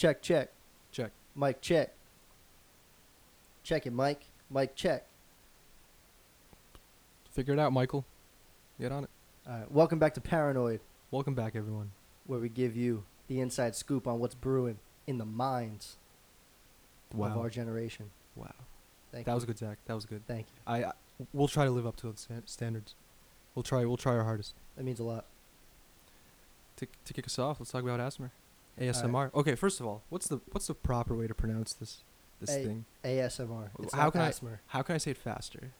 [0.00, 0.48] Check, check.
[0.92, 1.10] Check.
[1.34, 1.92] Mike, check.
[3.62, 4.22] Check it, Mike.
[4.48, 5.04] Mike, check.
[7.30, 8.06] Figure it out, Michael.
[8.80, 9.10] Get on it.
[9.46, 9.70] All right.
[9.70, 11.90] Welcome back to Paranoid, Welcome back, everyone.
[12.26, 15.98] where we give you the inside scoop on what's brewing in the minds
[17.12, 17.38] of Wow.
[17.38, 18.10] our generation.
[18.36, 18.54] Wow.
[19.12, 19.34] Thank That you.
[19.34, 19.76] was good, Zach.
[19.84, 20.26] That was good.
[20.26, 20.62] Thank you.
[20.66, 20.92] I, I
[21.34, 22.94] we'll try to live up to those stan- standards.
[23.54, 23.84] We'll try.
[23.84, 24.54] We'll try our hardest.
[24.78, 25.26] That means a lot.
[26.76, 28.00] To to kick us off, let's talk about
[28.80, 29.30] ASMR.
[29.30, 29.34] ASMR.
[29.34, 32.02] Okay, first of all, what's the what's the proper way to pronounce this
[32.40, 32.84] this A- thing?
[33.04, 33.70] ASMR.
[33.80, 34.32] It's How can I-
[34.68, 35.72] How can I say it faster?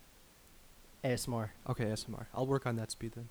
[1.02, 1.50] ASMR.
[1.68, 2.26] Okay, ASMR.
[2.34, 3.28] I'll work on that speed then.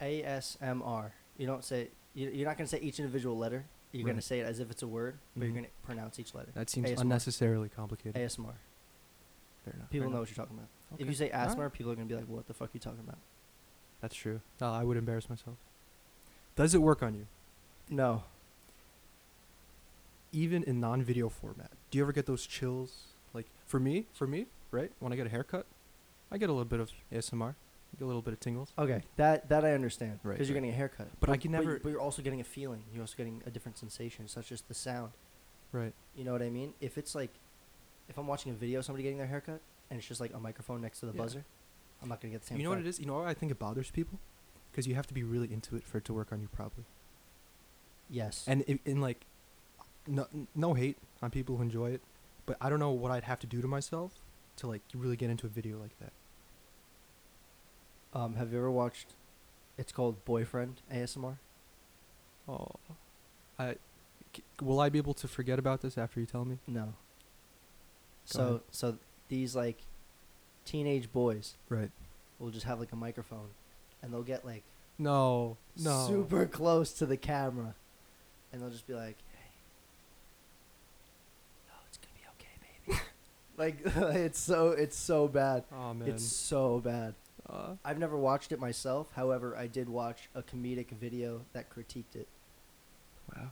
[0.00, 1.12] ASMR.
[1.38, 1.90] You don't say.
[2.14, 3.66] you- You're not gonna say each individual letter.
[3.92, 5.46] You're gonna say it as if it's a word, but Mhm.
[5.46, 6.50] you're gonna pronounce each letter.
[6.54, 7.02] That seems ASMR.
[7.02, 8.16] unnecessarily complicated.
[8.16, 8.54] ASMR.
[9.64, 9.90] fair enough.
[9.90, 10.20] People fair know enough.
[10.20, 10.68] what you're talking about.
[10.98, 11.28] If you say.
[11.30, 13.18] ASMR, people are gonna be like, "What the fuck are you talking about?"
[14.00, 14.40] That's true.
[14.60, 15.58] No, I would embarrass myself.
[16.56, 17.26] Does it work on you?
[17.90, 18.24] No.
[20.32, 21.70] Even in non-video format.
[21.90, 23.06] Do you ever get those chills?
[23.34, 24.92] Like for me, for me, right?
[25.00, 25.66] When I get a haircut,
[26.30, 27.54] I get a little bit of ASMR.
[27.98, 28.72] Get a little bit of tingles.
[28.78, 30.60] Okay, that that I understand Right, because you're right.
[30.62, 31.08] getting a haircut.
[31.18, 32.84] But I can But, never- you- but you're also getting a feeling.
[32.92, 35.10] You're also getting a different sensation, such as the sound.
[35.72, 35.92] Right.
[36.14, 36.74] You know what I mean?
[36.80, 37.30] If it's like,
[38.08, 40.38] if I'm watching a video of somebody getting their haircut and it's just like a
[40.38, 41.18] microphone next to the Yeah.
[41.22, 41.44] buzzer,
[42.00, 42.58] I'm not gonna get the same.
[42.58, 43.00] You know what it is?
[43.00, 44.20] You know why I think it bothers people?
[44.70, 46.86] Because you have to be really into it for it to work on you properly.
[48.08, 48.44] Yes.
[48.46, 49.26] And in, in like,
[50.06, 52.00] no, no hate on people who enjoy it,
[52.46, 54.12] but I don't know what I'd have to do to myself
[54.56, 56.12] to like really get into a video like that.
[58.18, 59.14] um, have you ever watched?
[59.78, 61.36] It's called Boyfriend ASMR.
[62.48, 62.68] Oh,
[63.58, 63.76] I
[64.34, 66.58] c- will I be able to forget about this after you tell me?
[66.66, 66.94] No.
[68.24, 68.60] So ahead.
[68.70, 69.78] so these like
[70.64, 71.90] teenage boys Right.
[72.38, 73.48] will just have like a microphone,
[74.02, 74.62] and they'll get like
[74.98, 75.56] No.
[75.76, 76.06] No.
[76.08, 77.74] super close to the camera,
[78.52, 79.50] and they'll just be like, "Hey,
[81.68, 82.54] no, it's gonna be okay,
[82.86, 83.00] baby."
[83.60, 85.64] Like it's so it's so bad.
[85.72, 86.08] Oh man.
[86.08, 87.14] It's so bad.
[87.48, 89.08] uh, I've never watched it myself.
[89.14, 92.26] However, I did watch a comedic video that critiqued it.
[93.36, 93.50] wow.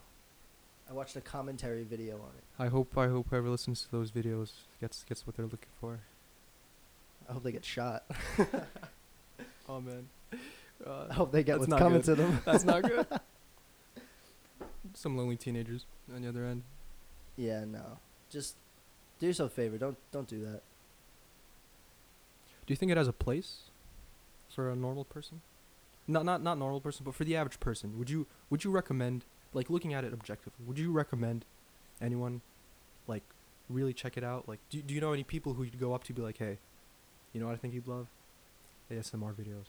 [0.91, 2.45] I watched a commentary video on it.
[2.59, 6.01] I hope I hope whoever listens to those videos gets gets what they're looking for.
[7.29, 8.05] I hope they get shot.
[9.71, 10.09] Oh man.
[10.85, 12.05] Uh, I hope they get what's coming good.
[12.05, 12.41] to them.
[12.47, 13.07] That's not good.
[14.95, 15.85] Some lonely teenagers
[16.15, 16.63] on the other end.
[17.37, 17.99] yeah, no.
[18.31, 18.57] Just
[19.19, 19.79] do yourself a favor.
[19.79, 20.63] Don't don't do that.
[22.67, 23.71] Do you think it has a place
[24.49, 25.41] for a normal person?
[26.07, 27.99] Not not not normal person, but for the average person.
[27.99, 30.65] Would you would you recommend like looking at it objectively?
[30.67, 31.45] Would you recommend
[32.01, 32.41] anyone
[33.07, 33.23] like
[33.69, 34.49] really check it out?
[34.49, 36.59] Like do do you know any people who you'd go up to be like, "Hey,
[37.33, 38.07] you know what I think you'd love?
[38.91, 39.69] ASMR videos."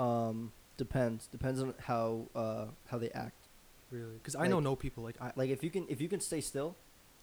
[0.00, 1.26] Um, depends.
[1.26, 3.48] Depends on how uh how they act.
[3.90, 4.18] Really?
[4.22, 6.40] Cuz I know no people like I Like if you can if you can stay
[6.40, 6.76] still,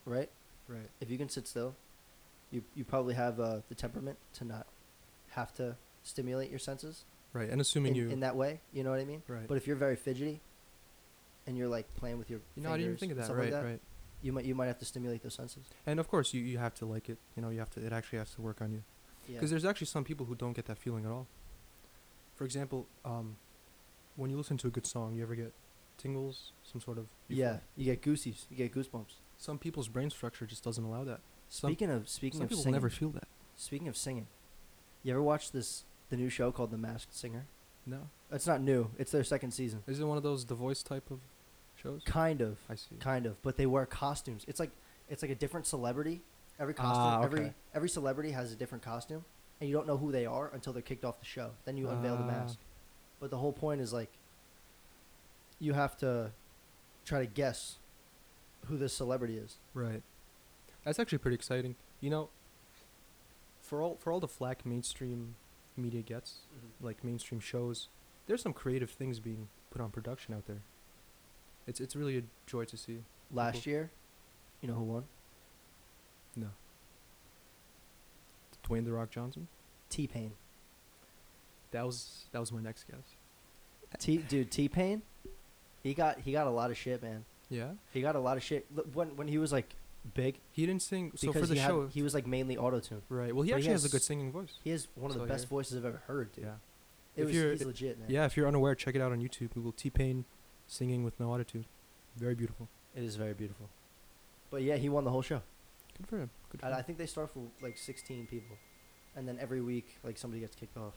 [0.06, 0.30] right?
[0.67, 0.89] Right.
[1.00, 1.75] If you can sit still,
[2.51, 4.67] you you probably have uh the temperament to not
[5.31, 7.50] have to stimulate your senses Right.
[7.50, 8.61] And assuming in, you in that way.
[8.73, 9.22] You know what I mean?
[9.28, 9.47] Right.
[9.47, 10.41] But if you're very fidgety,
[11.45, 13.29] and you're like playing with your you know, I didn't think of that.
[13.29, 13.79] Right, like that, right.
[14.22, 15.63] you might you might have to stimulate those senses.
[15.85, 17.17] And of course, you, you have to like it.
[17.35, 17.85] You know, you have to.
[17.85, 18.84] It actually has to work on you.
[19.28, 19.35] Yeah.
[19.35, 21.28] Because there's actually some people who don't get that feeling at all.
[22.35, 23.35] For example, um,
[24.16, 25.53] when you listen to a good song, you ever get
[25.97, 29.16] tingles, some sort of yeah, you get goosies, you get goosebumps.
[29.38, 31.20] Some people's brain structure just doesn't allow that.
[31.50, 33.28] Some, Speaking of speaking some of people singing, never feel that.
[33.56, 34.28] speaking of singing,
[35.03, 37.46] you ever watch this the new show called The Masked Singer?
[37.86, 38.90] No, It's not new.
[38.97, 39.81] It's their second season.
[39.88, 41.20] is it one of those The Voice type of
[41.81, 42.02] shows?
[42.06, 42.96] Kind of, I see.
[43.00, 44.44] kind of, but they wear costumes.
[44.47, 44.72] It's like
[45.09, 46.22] it's like a different celebrity.
[46.59, 47.53] Every Ah, costume, every okay.
[47.74, 49.24] every celebrity has a different costume,
[49.62, 51.52] and you don't know who they are until they're kicked off the show.
[51.64, 52.28] Then you unveil the Ah.
[52.28, 52.58] mask.
[53.22, 54.09] But the whole point is like
[55.59, 56.31] you have to
[57.06, 57.78] try to guess
[58.67, 59.57] who this celebrity is.
[59.73, 60.03] Right.
[60.83, 61.75] That's actually pretty exciting.
[62.00, 62.29] You know,
[63.61, 65.35] for all for all the flack mainstream
[65.75, 66.85] media gets, mm-hmm.
[66.85, 67.89] like mainstream shows,
[68.28, 70.61] there's some creative things being put on production out there.
[71.66, 73.00] It's it's really a joy to see.
[73.31, 73.91] Last People- year,
[74.61, 75.03] you know who won?
[76.35, 76.47] No.
[78.67, 79.47] Dwayne the Rock Johnson.
[79.90, 80.34] T Pain.
[81.72, 83.16] That was that was my next guess.
[83.99, 85.02] T dude, T Pain.
[85.84, 87.25] He got he got a lot of shit, man.
[87.49, 87.72] Yeah.
[87.94, 89.76] He got a lot of shit Look, when when he was like
[90.14, 91.11] big He didn't sing.
[91.16, 93.02] So for the he, had- show, he was like mainly auto tune.
[93.09, 93.34] right?
[93.35, 94.53] Well, he but he actually has, a good singing voice.
[94.64, 96.46] He has one of So the best voices I've ever heard, dude.
[96.46, 96.52] Yeah.
[97.16, 98.09] It If was you're- he's it- legit, man.
[98.09, 98.26] Yeah.
[98.26, 99.53] If you're unaware, check it out on YouTube.
[99.53, 100.26] Google T Pain
[100.67, 101.66] singing with no autotune.
[102.16, 102.67] Very beautiful.
[102.96, 103.70] It is very beautiful.
[104.49, 105.41] But yeah, he won the whole show.
[105.97, 106.29] Good for him.
[106.49, 106.79] Good for And him.
[106.79, 108.58] I think they start for like 16 people,
[109.16, 110.94] and then every week like somebody gets kicked off.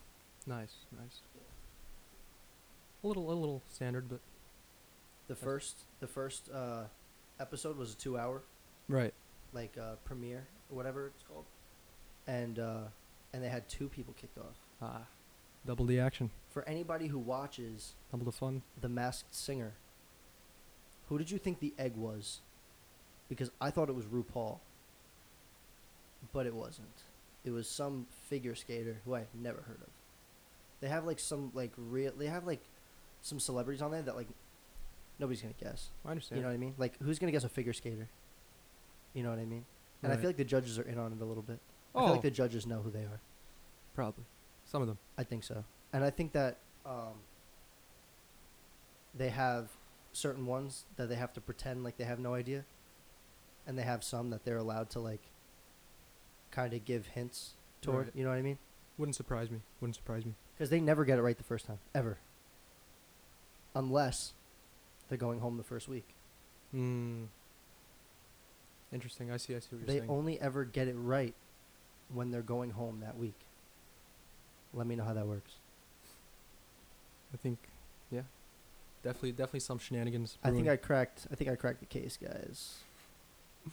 [0.47, 0.75] Nice.
[0.93, 1.21] Nice.
[3.03, 4.21] A little a little standard, but
[5.31, 6.83] The first the first uh,
[7.39, 8.43] episode was a two hour
[8.89, 9.15] Right.
[9.53, 11.45] like uh, premiere or whatever it's called,
[12.27, 12.81] and uh,
[13.33, 14.57] and they had two people kicked off.
[14.83, 15.03] Ah,
[15.65, 18.63] double the action, For anybody who watches double the fun.
[18.81, 19.75] The Masked Singer,
[21.09, 22.41] who did you think the egg was?
[23.29, 24.59] Because I thought it was RuPaul,
[26.33, 27.05] but it wasn't.
[27.45, 29.91] It was some figure skater who I've never heard of.
[30.81, 32.11] They have like some like real.
[32.19, 32.65] They have like
[33.23, 34.27] some celebrities on there that like
[35.21, 35.91] nobody's gonna guess.
[36.05, 36.39] I understand.
[36.39, 36.75] You know what I mean?
[36.79, 38.09] Like who's gonna guess a figure skater?
[39.15, 39.65] You know what I mean?
[40.03, 40.21] And I Right.
[40.21, 41.61] feel like the judges are in on it a little bit.
[41.95, 43.21] I oh, feel like the judges know who they are.
[43.95, 44.25] probably
[44.65, 44.99] some of them.
[45.19, 45.65] I think so.
[45.93, 47.15] And I think that um,
[49.15, 49.69] they have
[50.13, 52.65] certain ones that they have to pretend like they have no idea.
[53.67, 55.21] And they have some that they're allowed to like
[56.51, 58.07] kind of give hints toward.
[58.07, 58.17] Right.
[58.17, 58.59] You know what I mean?
[58.97, 59.61] Wouldn't surprise me.
[59.81, 60.35] Wouldn't surprise me.
[60.55, 62.19] Because they never get it right the first time, ever.
[63.75, 64.33] Unless
[65.11, 66.09] they're going home the first week.
[66.71, 67.25] Hmm.
[68.93, 69.31] Interesting.
[69.31, 69.55] I see.
[69.55, 70.11] I see what you're They saying.
[70.11, 71.35] only ever get it right
[72.13, 73.35] when they're going home that week.
[74.73, 75.53] Let me know how that works.
[77.35, 77.59] I think,
[78.11, 78.23] yeah,
[79.05, 80.39] definitely, definitely some shenanigans.
[80.43, 80.69] I think.
[80.69, 81.27] I cracked.
[81.31, 82.79] I think I cracked the case, guys.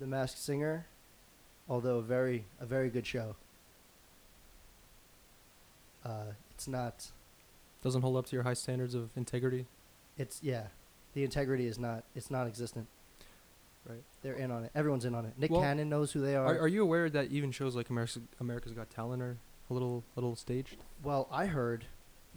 [0.00, 0.86] the Masked Singer,
[1.68, 3.36] although a very a very good show.
[6.04, 7.10] Uh, it's not.
[7.82, 9.66] doesn't hold up to your high standards of integrity.
[10.18, 10.66] It's yeah,
[11.14, 12.04] the integrity is not.
[12.14, 12.86] It's non-existent.
[13.88, 14.02] Right.
[14.22, 14.70] They're in on it.
[14.74, 15.32] Everyone's in on it.
[15.36, 16.46] Nick Well, Cannon knows who they are.
[16.46, 19.36] Are, are you aware that even shows like America's America's Got Talent are
[19.70, 20.76] a little little staged?
[21.02, 21.86] well, I heard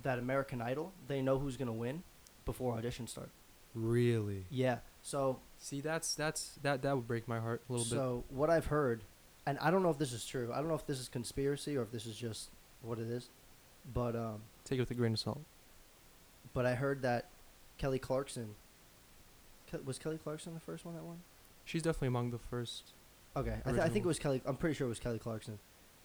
[0.01, 0.91] that American Idol.
[1.07, 2.01] They know who's gonna win
[2.45, 3.29] before auditions start.
[3.75, 4.45] Really?
[4.49, 4.79] Yeah.
[5.03, 7.91] So See, that's that's that that would break my heart a little bit.
[7.91, 9.03] so what I've heard,
[9.45, 10.51] and I don't know if this is true.
[10.51, 12.49] I don't know if this is conspiracy or if this is just
[12.81, 13.29] what it is,
[13.93, 15.41] but um, Take it with a grain of salt.
[16.53, 17.29] but I heard that
[17.77, 18.55] Kelly Clarkson.
[19.71, 21.21] Ke- Was Kelly Clarkson the first one that won?
[21.65, 22.93] She's definitely among the first.
[23.35, 24.41] Okay, I, th- I think it was Kelly.
[24.45, 25.59] I'm pretty sure it was Kelly Clarkson.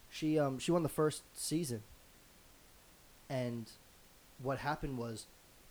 [0.09, 1.83] She um she won the first season.
[3.29, 3.69] And
[4.41, 5.27] what happened was,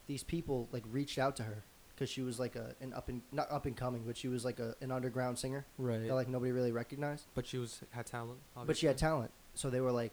[0.06, 1.64] these people like reached out to her
[1.94, 4.44] because she was like a an up and not up and coming, but she was
[4.44, 6.06] like a an underground singer Right.
[6.06, 7.26] that like nobody really recognized.
[7.34, 8.38] but she was had talent.
[8.66, 10.12] But she had talent, so they were like.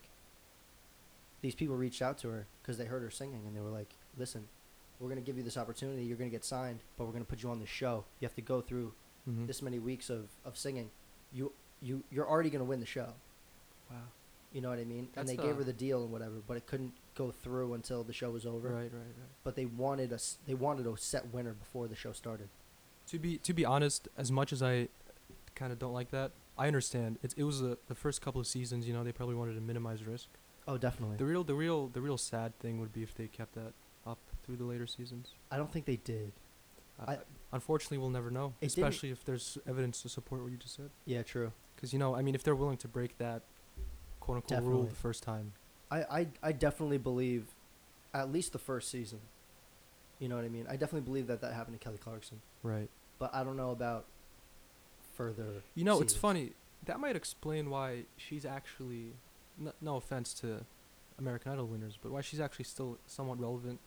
[1.39, 3.94] These people reached out to her because they heard her singing, and they were like,
[4.18, 4.48] "Listen,
[4.99, 6.03] we're gonna give you this opportunity.
[6.03, 8.05] You're gonna get signed, but we're gonna put you on the show.
[8.19, 8.94] You have to go through
[9.29, 9.45] Mhm.
[9.47, 10.89] this many weeks of, of singing.
[11.31, 11.51] You
[11.81, 13.13] you you're already gonna win the show.
[13.91, 13.97] Wow.
[14.53, 15.09] You know what I mean?
[15.13, 18.03] That's, and they gave her the deal and whatever, but it couldn't go through until
[18.03, 18.69] the show was over.
[18.69, 19.29] Right, right, right.
[19.44, 20.38] But they wanted us.
[20.47, 22.50] They wanted a set winner before the show started.
[23.07, 24.88] To be to be honest, as much as I
[25.55, 27.19] kind of don't like that, I understand.
[27.21, 28.88] It's it was a, the first couple of seasons.
[28.88, 30.29] You know, they probably wanted to minimize risk.
[30.67, 31.17] Oh, definitely.
[31.17, 33.73] The real the real the real sad thing would be if they kept that
[34.07, 35.33] up through the later seasons.
[35.51, 36.31] I don't think they did.
[37.00, 37.19] Uh, I, I-
[37.54, 40.89] unfortunately, we'll never know, especially if there's evidence to support what you just said.
[41.06, 41.51] Yeah, true.
[41.75, 43.44] Because you know, I mean, if they're willing to break that
[44.19, 45.54] quote unquote rule the first time,
[45.92, 47.45] I, I I definitely believe,
[48.13, 49.19] at least the first season.
[50.19, 50.65] You know what I mean?
[50.68, 52.89] I definitely believe that that happened to Kelly Clarkson, right?
[53.19, 54.06] but I don't know about
[55.15, 55.62] further.
[55.75, 56.53] You know, it's funny.
[56.86, 59.13] That might explain why she's actually,
[59.60, 60.65] n- no offense to
[61.19, 63.80] American Idol winners, but why she's actually still somewhat relevant,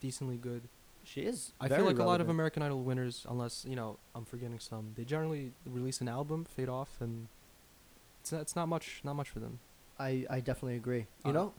[0.00, 0.62] decently good.
[1.04, 1.52] She is.
[1.60, 2.28] I feel like a lot of.
[2.28, 4.92] American Idol winners, unless you know, I'm forgetting some.
[4.96, 7.28] They generally release an album, fade off, and
[8.20, 9.60] it's not, it's not much, not much for them.
[10.00, 11.06] I, I definitely agree.
[11.24, 11.52] You Uh, know,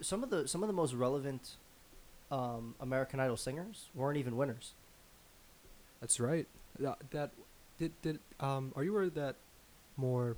[0.00, 1.56] some of the some of the most relevant
[2.30, 4.72] um, American Idol singers weren't even winners.
[6.00, 6.46] That's right.
[6.78, 7.30] That, that
[7.78, 8.72] did did um.
[8.76, 9.36] Are you aware that
[9.96, 10.36] more?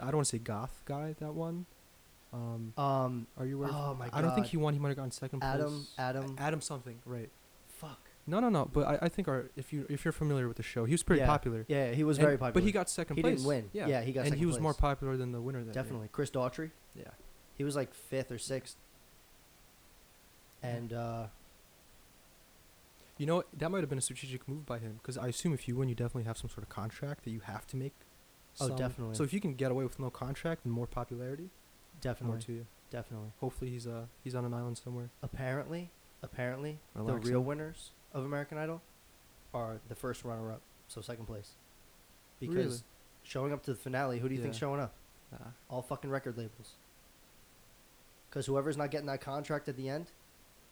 [0.00, 1.66] I don't want to say goth guy that one.
[2.32, 3.70] Um, Um, are you aware?
[3.72, 4.18] oh my god!
[4.18, 4.74] I don't think he won.
[4.74, 5.94] He might have gotten second Adam place.
[5.98, 6.22] Adam.
[6.24, 6.98] Adam Adam something.
[7.06, 7.30] Right.
[7.68, 8.00] fuck.
[8.26, 8.68] No, no, no.
[8.70, 11.02] But I, I think our if you if you're familiar with the show, he was
[11.02, 11.26] pretty Yeah.
[11.26, 11.64] popular.
[11.68, 12.52] Yeah, he was And- very popular.
[12.52, 13.32] But he got second He place.
[13.32, 13.70] He didn't win.
[13.72, 15.72] Yeah, Yeah, he got and he was more popular than the winner that year.
[15.72, 16.70] definitely Chris Daughtry.
[16.94, 17.04] Yeah.
[17.56, 18.76] He was like fifth or sixth.
[20.62, 21.28] And uh,
[23.16, 25.66] You know, that might have been a strategic move by him because I assume if
[25.66, 27.94] you win, you definitely have some sort of contract that you have to make.
[28.60, 29.14] Oh, definitely.
[29.14, 31.50] So if you can get away with no contract and more popularity,
[32.04, 32.66] more definitely, to you.
[32.90, 33.32] definitely.
[33.40, 35.10] Hopefully, he's uh he's on an island somewhere.
[35.22, 35.90] Apparently,
[36.22, 38.82] apparently, the real winners of American Idol
[39.54, 41.52] are the first runner-up, so second place.
[42.40, 42.78] Because Really?
[43.22, 44.60] showing up to the finale, who do you think's Yeah.
[44.60, 44.94] showing up?
[45.32, 45.38] Nah.
[45.68, 46.74] All fucking record labels.
[48.28, 50.12] Because whoever's not getting that contract at the end,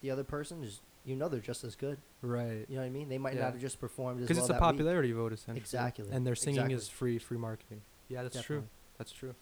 [0.03, 1.99] the other person is, you know, they're just as good.
[2.23, 2.67] Right.
[2.69, 3.09] You know what I mean?
[3.09, 3.43] They might Yeah.
[3.45, 4.71] not have just performed as Because well it's a that week.
[4.73, 5.61] popularity vote essentially.
[5.61, 6.07] Exactly.
[6.11, 6.75] And their singing Exactly.
[6.75, 7.83] is free free marketing.
[8.09, 8.69] Yeah, that's true.
[8.99, 9.35] That's true.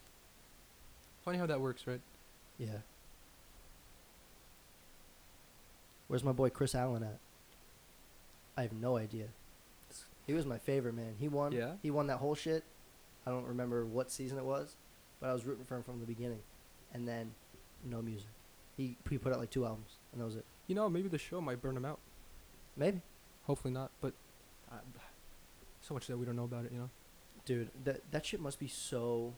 [1.24, 2.00] Funny how that works, right?
[2.58, 2.78] Yeah.
[6.06, 7.18] Where's my boy Kris Allen at?
[8.56, 9.28] I have no idea.
[10.26, 11.14] He was my favorite man.
[11.18, 11.52] He won.
[11.52, 11.72] Yeah?
[11.82, 12.62] He won that whole shit.
[13.26, 14.76] I don't remember what season it was,
[15.20, 16.40] but I was rooting for him from the beginning,
[16.92, 17.32] and then
[17.84, 18.28] no music.
[18.76, 20.44] He he put out like two albums, and that was it.
[20.66, 22.00] You know, maybe the show might burn him out.
[22.76, 23.00] Maybe,
[23.46, 24.12] Hopefully not, but
[24.70, 24.76] uh,
[25.80, 26.72] so much that we don't know about it.
[26.72, 26.90] You know,
[27.44, 27.70] dude.
[27.84, 29.34] That that shit must be so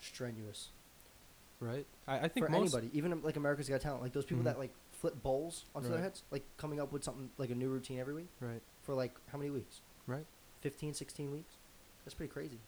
[0.00, 0.68] strenuous
[1.64, 1.86] right?
[2.06, 4.02] I, I think for most anybody, even like America's Got Talent.
[4.02, 4.46] Like those people Mhm.
[4.46, 7.68] that like flip bowls onto their heads, like coming up with something like a new
[7.68, 9.80] routine every week right, for like how many weeks?
[10.06, 10.26] right,
[10.60, 11.54] 15, 16 weeks.
[12.04, 12.58] That's pretty crazy.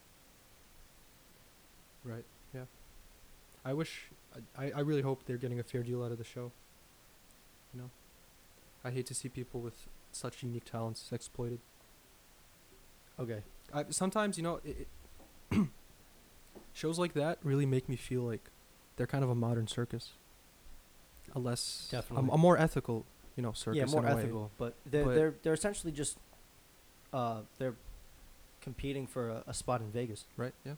[2.04, 2.24] right.
[2.54, 2.62] Yeah.
[3.64, 4.08] I wish.
[4.56, 6.52] I I really hope they're getting a fair deal out of the show.
[7.74, 7.90] You know,
[8.84, 11.58] I hate to see people with such unique talents exploited.
[13.18, 13.42] Okay.
[13.74, 14.86] I, sometimes you know it,
[15.50, 15.68] it
[16.72, 18.50] shows like that really make me feel like
[18.96, 20.12] they're kind of a modern circus
[21.34, 22.28] a less Definitely.
[22.30, 23.04] a, a more ethical
[23.36, 24.22] you know circus yeah, more in a way.
[24.22, 26.18] ethical, but they're But- they're they're essentially just
[27.12, 27.74] uh they're
[28.60, 30.24] competing for a, a spot in Vegas.
[30.36, 30.72] right yeah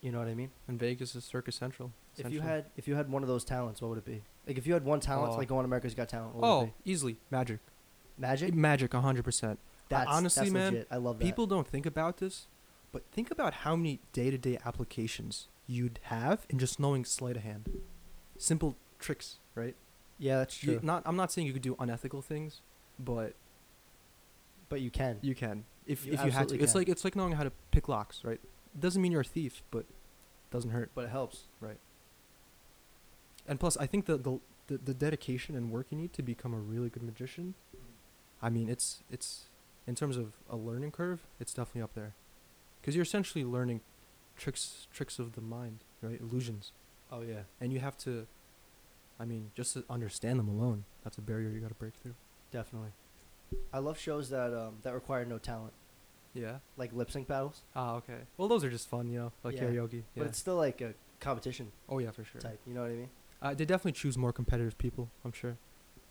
[0.00, 0.50] You know what I mean?
[0.68, 3.80] and vegas is circus central If you had if you had one of those talents,
[3.80, 4.22] what would it be?
[4.46, 5.36] Like if you had one talent, Oh.
[5.36, 7.60] like on America's Got Talent, oh easily magic
[8.18, 8.52] Magic.
[8.54, 9.56] magic 100%
[9.88, 10.88] That's honestly, that's man, legit.
[10.90, 11.24] I love that.
[11.24, 12.46] people don't think about this
[12.92, 17.68] but think about how many day-to-day applications you'd have in just knowing sleight of hand
[18.38, 19.74] simple tricks right
[20.18, 20.80] yeah, that's You- true.
[20.86, 22.60] not i'm not saying you could do unethical things
[22.98, 23.34] but
[24.68, 25.18] but you can.
[25.20, 26.54] You can if You if you had to.
[26.54, 28.40] absolutely It's like it's like knowing how to pick locks, right?
[28.78, 29.84] Doesn't mean you're a thief, but
[30.50, 30.90] doesn't hurt.
[30.94, 31.44] but it helps.
[31.60, 31.76] Right?
[33.46, 34.38] And plus, I think the the
[34.68, 37.54] the, the dedication and work you need to become a really good magician.
[38.40, 39.46] I mean, it's it's
[39.86, 42.14] in terms of a learning curve, it's definitely up there,
[42.80, 43.80] because you're essentially learning
[44.36, 46.20] tricks tricks of the mind, right?
[46.20, 46.72] Illusions,
[47.10, 47.42] Oh yeah.
[47.60, 48.26] and you have to.
[49.20, 52.14] I mean, just to understand them alone, that's a barrier you got to break through.
[52.50, 52.90] Definitely.
[53.72, 55.72] I love shows that um that require no talent,
[56.34, 56.56] Yeah.
[56.76, 57.62] like lip sync battles.
[57.76, 58.18] Ah, okay.
[58.36, 59.64] Well, those are just fun, you know, like Yeah.
[59.64, 59.94] karaoke.
[59.94, 60.00] Yeah.
[60.18, 62.40] But it's still like a competition oh yeah, for sure.
[62.40, 62.58] type.
[62.66, 63.10] You know what I mean?
[63.40, 65.10] Uh, they definitely choose more competitive people.
[65.24, 65.56] I'm sure.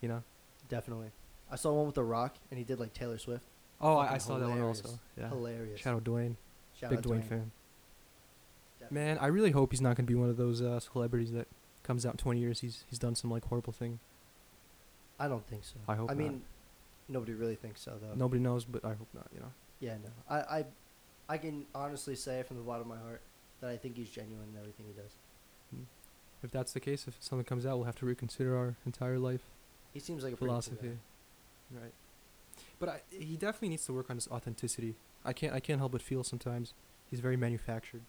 [0.02, 0.24] You know.
[0.70, 1.12] Definitely.
[1.50, 3.46] I saw one with The Rock, and he did like Taylor Swift.
[3.82, 4.82] Oh, I, I Fucking saw that one hilarious.
[4.86, 5.00] also.
[5.18, 5.30] Yeah.
[5.30, 5.80] Hilarious.
[5.82, 6.36] Shout out Dwayne.
[6.80, 7.28] Shout Big out Dwayne, Dwayne.
[7.30, 7.52] fan.
[8.92, 11.48] Man, I really hope he's not gonna be one of those uh, celebrities that
[11.84, 12.60] comes out in 20 years.
[12.60, 14.00] He's he's done some like horrible thing.
[15.20, 15.76] I don't think so.
[15.88, 16.20] I hope I not.
[16.20, 16.42] mean,
[17.08, 18.14] nobody really thinks so though.
[18.16, 19.28] Nobody knows, but I hope not.
[19.34, 19.52] You know.
[19.80, 20.10] Yeah, no.
[20.30, 20.66] I, I,
[21.30, 23.22] I can honestly say from the bottom of my heart
[23.62, 25.12] that I think he's genuine in everything he does.
[26.44, 29.42] If that's the case, if something comes out, we'll have to reconsider our entire life
[29.94, 30.98] He seems like a pretty cool philosophy.
[31.72, 31.94] Right.
[32.80, 34.96] But I, he definitely needs to work on his authenticity.
[35.24, 36.74] I can't I can't help but feel sometimes
[37.10, 38.02] he's very manufactured.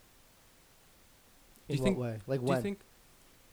[1.67, 2.19] Do you what think- way?
[2.27, 2.57] Like what Do when?
[2.57, 2.79] you think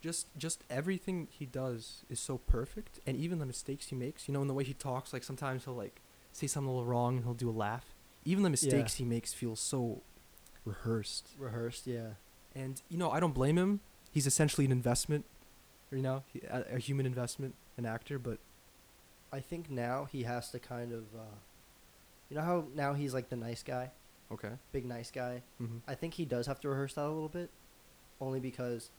[0.00, 4.34] just just everything he does is so perfect and even the mistakes he makes, you
[4.34, 6.00] know, in the way he talks, like sometimes he'll like
[6.32, 7.84] say something a little wrong and he'll do a laugh.
[8.24, 10.02] Even the mistakes he makes feel so
[10.64, 11.28] rehearsed.
[11.38, 12.10] Rehearsed, yeah.
[12.54, 13.80] And you know, I don't blame him.
[14.10, 15.24] He's essentially an investment,
[15.92, 18.38] you know, he, a, a human investment, an actor, but
[19.32, 21.36] I think now he has to kind of, uh,
[22.28, 23.90] you know how now he's like the nice guy,
[24.32, 24.50] okay.
[24.72, 25.42] big nice guy.
[25.62, 25.78] Mm-hmm.
[25.86, 27.50] I think he does have to rehearse that a little bit,
[28.20, 28.90] only because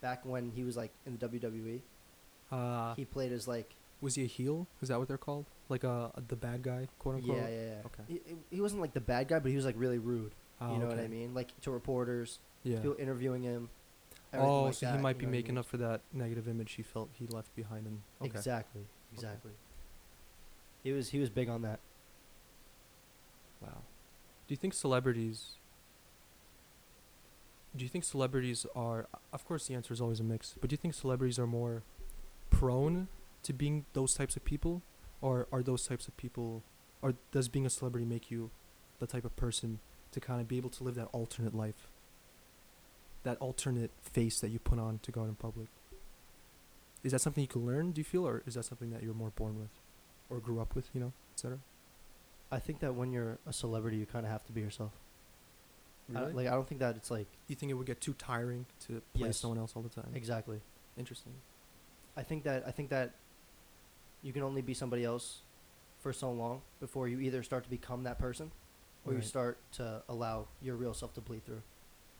[0.00, 1.80] back when he was like in the WWE,
[2.52, 4.66] Uh, he played as like was he a heel?
[4.82, 5.46] Is that what they're called?
[5.68, 7.36] Like uh, the bad guy, quote unquote.
[7.38, 7.64] yeah, yeah.
[7.66, 7.86] Yeah.
[7.86, 8.02] Okay.
[8.08, 8.20] He,
[8.56, 10.32] he wasn't like the bad guy, but he was like really rude.
[10.60, 11.34] Ah, you know what I mean?
[11.34, 12.76] Like to reporters, Yeah.
[12.80, 13.68] people interviewing him.
[14.34, 15.58] Oh, like so that, he might be what I making mean?
[15.60, 17.86] up for that negative image he felt he left behind.
[17.86, 18.02] him.
[18.20, 18.30] okay.
[18.30, 19.52] Exactly, exactly.
[20.84, 21.80] He was he was big on that.
[23.62, 23.82] Wow.
[24.46, 25.54] Do you think celebrities?
[27.74, 29.06] Do you think celebrities are?
[29.32, 30.54] Of course, the answer is always a mix.
[30.60, 31.82] But do you think celebrities are more
[32.50, 33.08] prone
[33.42, 34.82] to being those types of people,
[35.20, 36.62] or are those types of people,
[37.02, 38.50] or does being a celebrity make you
[38.98, 39.78] the type of person
[40.12, 41.88] to kind of be able to live that alternate life?
[43.24, 45.68] That alternate face that you put on to go out in public.
[47.04, 47.92] Is that something you can learn?
[47.92, 49.70] Do you feel, or is that something that you're more born with,
[50.30, 50.88] or grew up with?
[50.94, 51.58] You know, etc.
[52.50, 54.92] I think that when you're a celebrity, you kind of have to be yourself.
[56.14, 58.66] I like I don't think that it's like you think it would get too tiring
[58.86, 59.38] to play Yes.
[59.38, 60.10] someone else all the time?
[60.14, 60.60] exactly.
[60.96, 61.32] Interesting.
[62.16, 63.14] I think that I think that
[64.22, 65.40] you can only be somebody else
[66.00, 68.52] for so long before you either start to become that person
[69.04, 71.62] or you start to allow your real self to bleed through.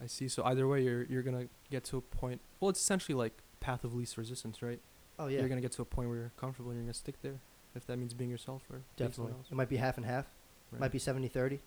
[0.01, 0.27] I see.
[0.27, 2.39] So either way, you're you're gonna get to a point.
[2.59, 4.79] Well, it's essentially like path of least resistance, right?
[5.19, 7.15] Oh yeah, You're gonna get to a point where you're comfortable and you're gonna stick
[7.23, 7.39] there,
[7.75, 9.13] if that means being yourself or being definitely.
[9.15, 9.47] someone else.
[9.51, 10.27] It might be half and half.
[10.71, 10.81] Right.
[10.81, 11.59] Might be 70-30.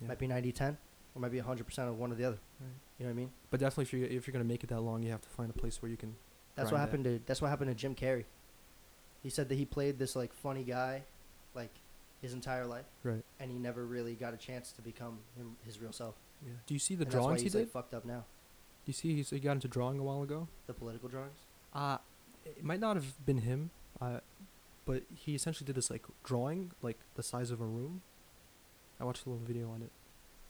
[0.00, 0.08] Yeah.
[0.08, 0.76] Might be 90-10.
[1.14, 2.38] Or maybe be 100% of one or the other.
[2.60, 2.68] Right.
[2.98, 3.30] You know what I mean?
[3.50, 5.50] But definitely, if you're if you're gonna make it that long, you have to find
[5.50, 6.14] a place where you can.
[6.54, 8.24] That's what happened to that's what happened to Jim Carrey.
[9.22, 11.02] He said that he played this like funny guy,
[11.54, 11.70] like
[12.20, 13.22] his entire life, Right.
[13.40, 16.14] and he never really got a chance to become him, his real self.
[16.44, 16.52] Yeah.
[16.66, 17.58] Do you see the and drawings he did?
[17.58, 18.24] like fucked up now.
[18.84, 20.48] Do you see he's, he got into drawing a while ago?
[20.66, 21.36] The political drawings.
[21.74, 21.98] Uh
[22.44, 24.18] it might not have been him, uh,
[24.84, 28.02] but he essentially did this like drawing, like the size of a room.
[29.00, 29.90] I watched a little video on it.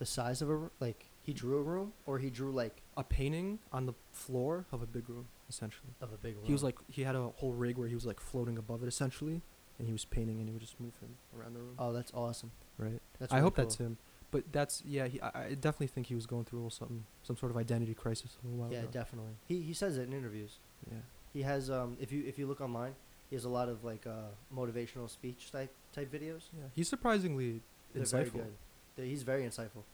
[0.03, 3.61] The size of a like he drew a room, or he drew like A painting
[3.73, 5.93] on the floor of a big room, essentially.
[6.01, 6.45] of a big room.
[6.45, 8.89] He was like he had a whole rig where he was like floating above it,
[8.89, 9.43] essentially,
[9.79, 11.77] and he was painting, and he would just move him around the room.
[11.79, 12.51] oh, that's awesome.
[12.79, 13.01] right.
[13.21, 13.97] That's I really hope that's him.
[14.33, 15.07] But that's yeah.
[15.07, 17.57] He, I, I definitely think he was going through a little something, some sort of
[17.57, 18.89] identity crisis a little while Yeah, ago.
[18.91, 19.35] definitely.
[19.47, 20.59] He he says it in interviews.
[20.91, 20.99] yeah.
[21.33, 22.97] He has um if you if you look online,
[23.31, 26.47] he has a lot of like uh motivational speech type type videos.
[26.59, 26.65] Yeah.
[26.75, 27.61] He's surprisingly
[27.95, 28.47] They're insightful.
[28.97, 29.85] He's very insightful.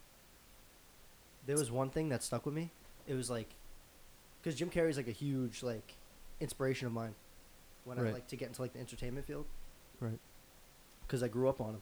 [1.46, 2.70] There was one thing that stuck with me.
[3.06, 3.54] It was like,
[4.42, 5.94] because Jim Carrey's like a huge like
[6.40, 7.14] inspiration of mine
[7.84, 9.46] when I like to get into like the entertainment field.
[10.00, 10.18] Right.
[11.06, 11.80] Because I grew up on him,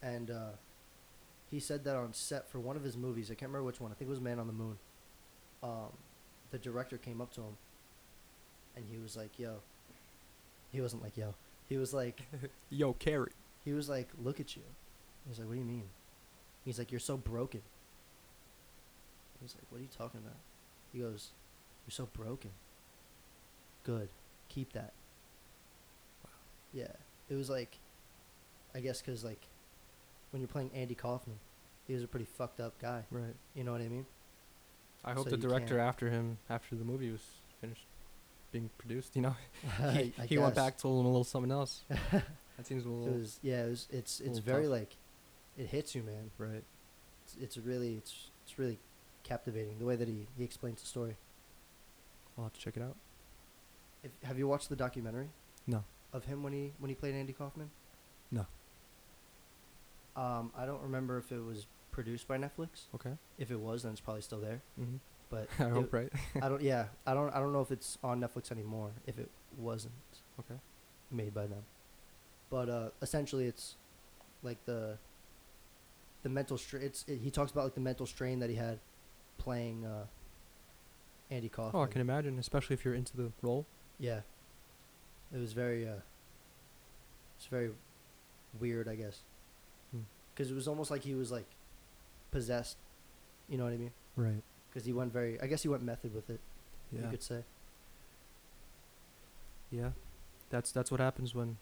[0.00, 0.50] and uh,
[1.50, 3.30] he said that on set for one of his movies.
[3.30, 3.90] I can't remember which one.
[3.90, 4.78] I think it was Man on the Moon.
[5.62, 5.92] Um,
[6.52, 7.56] the director came up to him,
[8.76, 9.56] and he was like, "Yo."
[10.70, 11.34] He wasn't like, "Yo."
[11.68, 12.22] He was like,
[12.70, 13.32] Yo, Carrey."
[13.64, 14.62] he was like, "Look at you."
[15.24, 15.88] He was like, "What do you mean?"
[16.64, 17.62] He's like, "You're so broken."
[19.40, 20.36] He's like, "What are you talking about?"
[20.92, 21.30] He goes,
[21.86, 22.50] "You're so broken."
[23.84, 24.08] Good,
[24.48, 24.92] keep that.
[26.24, 26.30] Wow.
[26.72, 26.92] Yeah,
[27.30, 27.78] it was like,
[28.74, 29.46] I guess because like,
[30.30, 31.38] when you're playing Andy Kaufman,
[31.86, 33.04] he was a pretty fucked up guy.
[33.10, 33.34] Right.
[33.54, 34.04] You know what I mean?
[35.04, 37.22] I hope So the director after him, after the movie was
[37.60, 37.86] finished
[38.52, 39.36] being produced, you know,
[39.92, 41.82] he, he went back to a little, a little something else.
[42.58, 43.66] That seems a It little was yeah.
[43.66, 44.72] It was it's it's very tough.
[44.72, 44.96] like,
[45.58, 46.30] it hits you, man.
[46.38, 46.62] right.
[47.24, 48.78] It's, it's really it's it's really
[49.24, 51.16] captivating the way that he he explains the story.
[52.36, 52.96] I'll have to check it out.
[54.02, 55.28] If, have you watched the documentary?
[55.66, 55.84] No.
[56.12, 57.70] Of him when he when he played Andy Kaufman?
[58.30, 58.46] No.
[60.16, 62.86] Um, I don't remember if it was produced by Netflix.
[62.94, 63.12] Okay.
[63.38, 64.62] If it was, then it's probably still there.
[64.80, 64.96] Mm-hmm.
[65.30, 66.10] But I hope right.
[66.40, 66.62] I don't.
[66.62, 67.30] Yeah, I don't.
[67.34, 68.90] I don't know if it's on Netflix anymore.
[69.06, 69.92] If it wasn't
[70.40, 70.58] Okay.
[71.10, 71.64] made by them,
[72.50, 73.74] but uh, essentially, it's
[74.42, 74.96] like the
[76.28, 76.82] the mental strain.
[76.82, 78.78] It's it, he talks about like the mental strain that he had
[79.38, 80.04] playing uh,
[81.30, 81.80] Andy Kaufman.
[81.80, 83.66] Oh, I can imagine, especially if you're into the role.
[83.98, 84.20] Yeah.
[85.34, 86.00] It was very uh
[87.36, 87.70] it's very
[88.58, 89.20] weird, I guess.
[89.92, 90.02] Hmm.
[90.36, 91.46] Cuz it was almost like he was like
[92.30, 92.76] possessed.
[93.48, 93.92] You know what I mean?
[94.16, 94.42] Right.
[94.72, 96.40] Cuz he went very I guess he went method with it,
[96.92, 97.44] you could say.
[99.70, 99.90] Yeah.
[100.50, 101.58] That's that's what happens when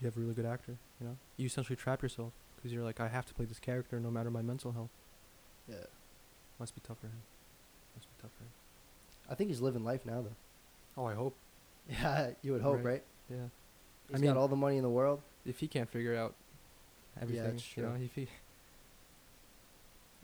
[0.00, 0.76] you have a really good actor.
[1.00, 3.98] You know, you essentially trap yourself because you're like, I have to play this character
[3.98, 4.90] no matter my mental health.
[5.68, 5.76] Yeah.
[6.60, 7.22] Must be tough for him.
[7.96, 8.50] Must be tough for him.
[9.28, 10.36] I think he's living life now though.
[11.02, 11.34] Oh, I hope.
[11.90, 12.84] Yeah, you would hope, Right.
[12.84, 13.02] right?
[13.28, 13.36] Yeah.
[14.10, 15.20] He's mean- got all the money in the world.
[15.44, 16.34] If he can't figure out
[17.20, 18.28] everything, it's you know, if he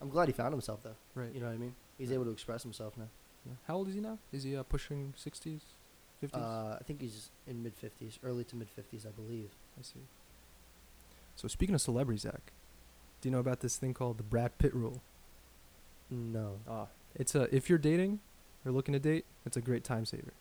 [0.01, 0.94] I'm glad he found himself though.
[1.14, 1.33] right.
[1.35, 1.74] You know what I mean?
[1.98, 2.14] He's Right.
[2.14, 3.09] able to express himself now.
[3.46, 3.53] Yeah.
[3.66, 4.18] How old is he now?
[4.33, 5.62] Is he uh, pushing sixties,
[6.20, 6.40] fifties?
[6.40, 9.51] Uh, I think he's in mid 50s, early to mid 50s, I believe.
[9.79, 10.01] I see.
[11.38, 12.51] So speaking of celebrities, Zach,
[13.20, 15.01] do you know about this thing called the Brad Pitt rule?
[16.11, 16.59] No.
[16.68, 18.18] Ah, it's a if you're dating
[18.66, 20.33] or looking to date, it's a great time saver.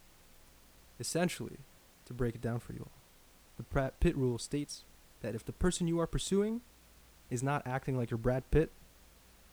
[0.99, 1.57] Essentially,
[2.05, 2.91] to break it down for you all,
[3.57, 4.86] the Brad Pitt rule states
[5.21, 6.62] that if the person you are pursuing
[7.29, 8.71] is not acting like your Brad Pitt,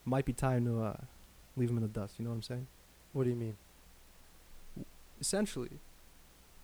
[0.07, 0.96] might be time to uh,
[1.59, 2.14] leave him in the dust.
[2.18, 2.66] You know what I'm saying?
[3.12, 3.57] What do you mean?
[5.20, 5.80] Essentially,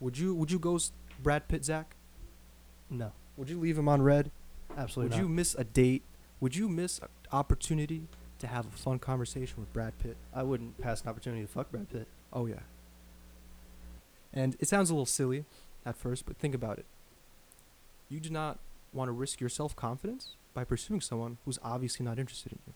[0.00, 1.96] would you would you ghost Brad Pitt, Zach?
[2.88, 3.12] No.
[3.36, 4.30] Would you leave him on read?
[4.76, 5.22] Absolutely Would not.
[5.22, 6.02] you miss a date?
[6.40, 10.16] Would you miss an opportunity to have a fun conversation with Brad Pitt?
[10.34, 12.08] I wouldn't pass an opportunity to fuck Brad Pitt.
[12.32, 12.60] Oh yeah.
[14.32, 15.44] And it sounds a little silly
[15.84, 16.86] at first, but think about it.
[18.08, 18.58] You do not
[18.92, 22.74] want to risk your self-confidence by pursuing someone who's obviously not interested in you.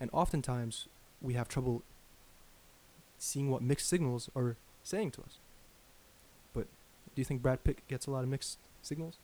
[0.00, 0.88] And oftentimes
[1.20, 1.82] we have trouble
[3.18, 5.38] seeing what mixed signals are saying to us.
[6.52, 6.66] But
[7.14, 9.18] do you think Brad Pitt gets a lot of mixed signals?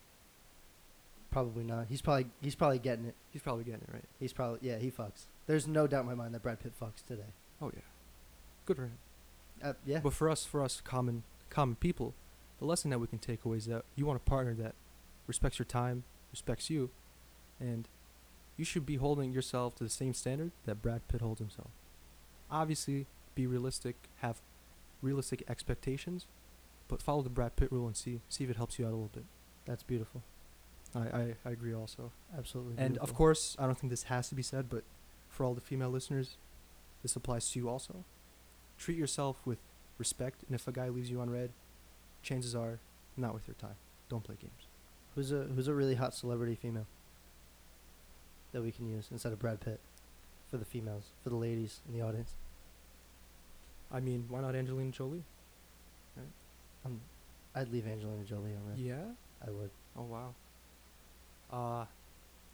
[1.33, 1.87] Probably not.
[1.88, 3.14] He's probably he's probably getting it.
[3.31, 4.05] He's probably getting it right.
[4.21, 5.27] He's probably yeah, he fucks.
[5.47, 7.33] There's no doubt in my mind that Brad Pitt fucks today.
[7.61, 7.81] Oh yeah.
[8.66, 8.99] Good for him.
[9.64, 10.01] Uh, yeah.
[10.01, 12.12] But for us, for us common common people,
[12.59, 14.75] the lesson that we can take away is that you want a partner that
[15.27, 16.90] respects your time, respects you,
[17.59, 17.88] and
[18.59, 21.71] you should be holding yourself to the same standard that Brad Pitt holds himself.
[22.51, 24.42] Obviously, be realistic, have
[25.01, 26.27] realistic expectations,
[26.88, 28.97] but follow the Brad Pitt rule and see see if it helps you out a
[28.97, 29.25] little bit.
[29.64, 30.23] That's beautiful.
[30.94, 32.12] I I, I agree also.
[32.37, 32.74] Absolutely.
[32.78, 34.85] And of course, I don't think this has to be said, but
[35.28, 36.37] for all the female listeners,
[37.02, 38.05] this applies to you also.
[38.78, 39.59] Treat yourself with
[39.98, 41.50] respect, and if a guy leaves you on read,
[42.22, 42.81] chances are
[43.16, 43.76] not worth your time.
[44.09, 44.66] Don't play games.
[45.14, 46.87] Who's a who's a really hot celebrity female
[48.52, 49.81] that we can use instead of Brad Pitt
[50.50, 52.33] for the females, for the ladies in the audience?
[53.92, 55.24] I mean, why not Angelina Jolie?
[56.85, 57.00] Um,
[57.55, 58.78] I'd leave Angelina Jolie on read.
[58.78, 59.05] Yeah.
[59.46, 59.70] I would.
[59.96, 60.35] Oh wow.
[61.52, 61.84] Uh,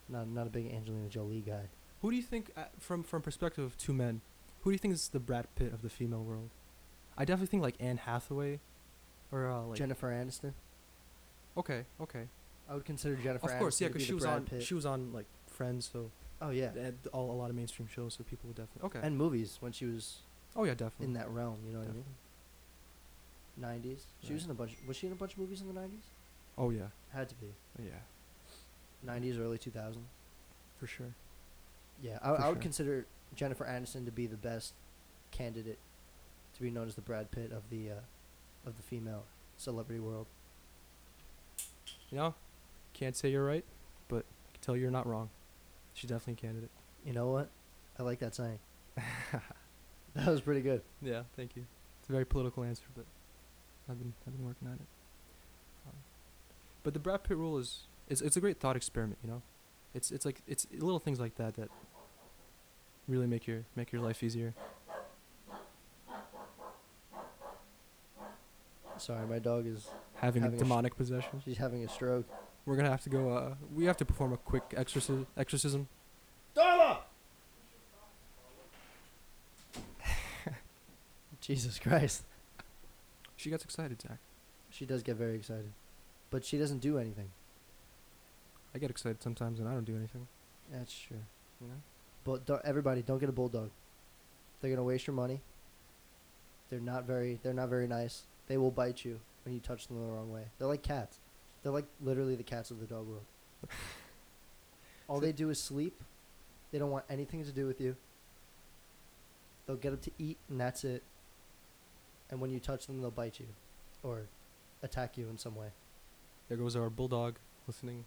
[0.09, 1.69] Not not a big Angelina Jolie guy.
[2.01, 4.21] who do you think, uh, from from perspective of two men,
[4.61, 6.49] who do you think is the Brad Pitt of the female world?
[7.17, 8.59] I definitely think like Anne Hathaway,
[9.31, 10.53] or uh, like Jennifer Aniston.
[11.57, 12.27] okay, okay.
[12.69, 13.49] I would consider Jennifer.
[13.51, 14.63] of course, Aniston yeah, because be she was Brad on Pitt.
[14.63, 16.71] she was on like Friends, so oh yeah,
[17.13, 19.05] all a lot of mainstream shows, so people would definitely okay.
[19.05, 20.19] and movies when she was
[20.55, 21.05] oh yeah, definitely.
[21.07, 21.57] in that realm.
[21.67, 22.05] You know what I mean?
[23.57, 24.05] Nineties.
[24.23, 24.71] She was in a bunch.
[24.87, 26.05] Was she in a bunch of movies in the nineties?
[26.57, 27.47] Oh yeah, Had to be.
[27.79, 27.91] yeah,
[29.03, 30.07] Nineties, early two thousands.
[30.79, 31.15] for sure.
[32.01, 32.61] Yeah, I, I would sure.
[32.61, 34.73] consider Jennifer Aniston to be the best
[35.31, 35.79] candidate
[36.55, 39.25] to be known as the Brad Pitt of the uh, of the female
[39.57, 40.27] celebrity world.
[42.09, 42.35] You know,
[42.93, 43.65] can't say you're right,
[44.07, 45.29] but I can tell you're not wrong.
[45.93, 46.71] She's definitely a candidate.
[47.05, 47.49] You know what?
[47.97, 48.59] I like that saying.
[50.15, 50.81] that was pretty good.
[51.01, 51.65] Yeah, thank you.
[51.99, 53.05] It's a very political answer, but
[53.89, 54.87] I've been I've been working at it.
[55.87, 55.95] Um,
[56.83, 59.41] but the Brad Pitt rule is it's it's a great thought experiment, you know.
[59.93, 61.69] It's it's like it's little things like that that
[63.07, 64.53] really make your make your life easier.
[68.97, 71.41] Sorry, my dog is Having, Having a a sh- demonic possession.
[71.45, 72.25] she's having a stroke.
[72.65, 73.29] We're gonna have to go.
[73.29, 75.25] Uh, we have to perform a quick exorcism.
[75.37, 75.87] Exorcism.
[76.55, 76.97] Darla!
[81.41, 82.23] Jesus Christ.
[83.37, 84.17] She gets excited, Zach.
[84.69, 85.71] She does get very excited.
[86.29, 87.29] But she doesn't do anything.
[88.73, 90.27] I get excited sometimes, and I don't do anything.
[90.71, 91.17] That's true.
[91.61, 91.73] You know.
[92.23, 93.71] But don't, everybody, don't get a bulldog.
[94.61, 95.41] They're gonna waste your money.
[96.69, 97.39] They're not very.
[97.41, 98.23] They're not very nice.
[98.47, 100.43] They will bite you when you touch them the wrong way.
[100.57, 101.17] They're like cats.
[101.63, 103.25] They're like literally the cats of the dog world.
[105.07, 106.01] All So- they do is sleep.
[106.71, 107.95] They don't want anything to do with you.
[109.65, 111.03] They'll get up to eat, and that's it.
[112.29, 113.47] And when you touch them, they'll bite you,
[114.03, 114.27] or
[114.83, 115.69] attack you in some way.
[116.47, 118.05] There goes our bulldog listening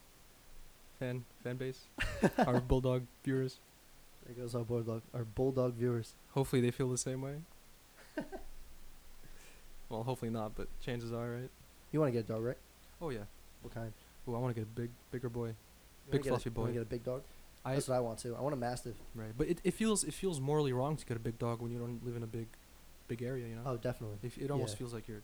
[1.02, 1.80] fan fan base.
[2.46, 3.58] our bulldog viewers.
[4.26, 5.02] There goes our bulldog.
[5.12, 6.14] Our bulldog viewers.
[6.30, 7.36] Hopefully they feel the same way.
[9.88, 11.50] well, hopefully not, but chances are, right?
[11.90, 12.56] You want to get a dog, right?
[13.00, 13.24] Oh yeah.
[13.62, 13.92] What kind?
[14.26, 15.48] Oh, I want to get a big, bigger boy.
[15.48, 15.54] You
[16.12, 16.72] Big fluffy a, you boy.
[16.72, 17.22] get a big dog.
[17.64, 18.36] I That's what I want to.
[18.36, 18.94] I want a mastiff.
[19.14, 21.72] right, but it, it feels it feels morally wrong to get a big dog when
[21.72, 22.46] you don't live in a big,
[23.08, 23.46] big area.
[23.48, 23.62] You know.
[23.66, 24.18] Oh, definitely.
[24.22, 24.78] If it almost yeah.
[24.78, 25.22] feels like you're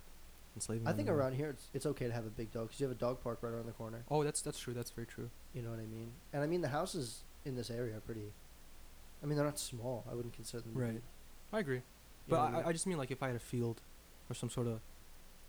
[0.58, 0.86] enslaving.
[0.86, 2.86] I think in around here it's it's okay to have a big dog because you
[2.86, 4.04] have a dog park right around the corner.
[4.10, 4.74] Oh, that's that's true.
[4.74, 5.30] That's very true.
[5.54, 6.12] You know what I mean?
[6.32, 8.32] And I mean the houses in this area are pretty.
[9.22, 10.04] I mean they're not small.
[10.10, 10.72] I wouldn't consider them.
[10.74, 10.92] Right.
[10.94, 11.02] big,
[11.52, 11.82] I agree.
[12.28, 12.62] But I, mean?
[12.66, 13.80] I just mean like if I had a field,
[14.30, 14.80] or some sort of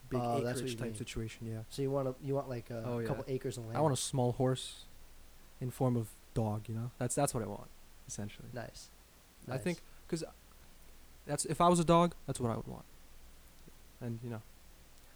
[0.10, 0.96] big Oh, acreage type mean.
[0.96, 1.46] situation.
[1.48, 1.60] Yeah.
[1.70, 3.08] so you want a, you want like a, Oh, yeah.
[3.08, 3.78] couple acres of land.
[3.78, 4.86] I want a small horse,
[5.62, 6.68] in form of dog.
[6.70, 6.92] You know.
[6.98, 7.70] That's that's what I want,
[8.08, 8.48] essentially.
[8.54, 8.90] nice.
[9.50, 10.28] I think because uh,
[11.26, 12.86] that's if I was a dog, that's what I would want.
[14.02, 14.42] And you know,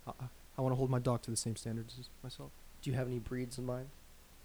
[0.07, 0.11] I,
[0.57, 2.51] I- want to hold my dog to the same standards as myself.
[2.81, 3.87] Do you have any breeds in mind?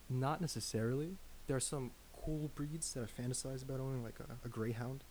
[0.08, 1.16] Not necessarily.
[1.46, 1.90] There are some
[2.24, 5.04] cool breeds that I fantasize about owning, like a, a greyhound,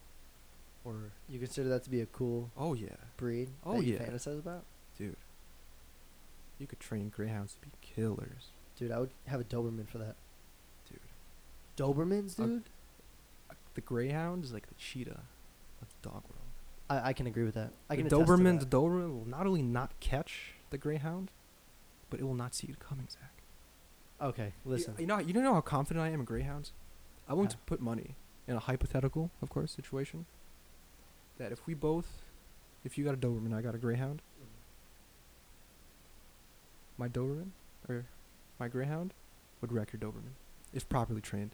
[0.86, 3.50] or You consider that to be a cool oh yeah, breed?
[3.66, 4.06] Oh, that you yeah.
[4.06, 4.64] Fantasize about?
[4.98, 5.16] dude.
[6.60, 8.48] You could train greyhounds to be killers,
[8.80, 10.16] Dude, I would have a Doberman for that.
[10.90, 11.00] dude.
[11.78, 12.64] Dobermans, dude.
[13.50, 15.22] Uh, The greyhound is like the cheetah
[15.82, 16.37] of dog world.
[16.90, 17.72] I, I can agree with that.
[17.90, 21.32] I the can Doberman, the Doberman will not only not catch the greyhound,
[22.10, 23.32] but it will not see it coming, Zach.
[24.22, 24.94] Okay, listen.
[24.98, 26.72] You, you know, you know how confident I am in greyhounds.
[27.28, 28.16] I'm willing to put money
[28.48, 30.26] in a hypothetical, of course, situation.
[31.38, 32.08] That if we both,
[32.84, 34.22] if you got a Doberman, I got a greyhound.
[36.98, 37.50] My Doberman
[37.88, 38.06] or
[38.60, 39.14] my greyhound
[39.62, 40.34] would wreck your Doberman
[40.74, 41.52] if properly trained.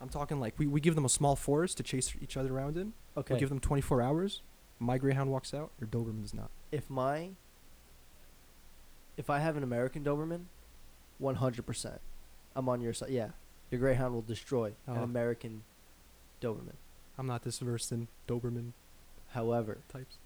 [0.00, 2.76] I'm talking like we, we give them a small forest to chase each other around
[2.78, 2.92] in.
[3.16, 3.34] okay.
[3.34, 4.42] We give them 24 hours.
[4.78, 5.70] My greyhound walks out.
[5.78, 6.50] Your Doberman does not.
[6.72, 7.30] if my
[9.16, 10.44] if I have an American Doberman,
[11.18, 12.00] one hundred percent,
[12.56, 13.10] I'm on your side.
[13.10, 13.28] Yeah,
[13.70, 15.02] your Greyhound will destroy an Oh.
[15.02, 15.62] American
[16.40, 16.76] Doberman.
[17.18, 18.72] I'm not this versed in Doberman
[19.34, 20.16] However, types.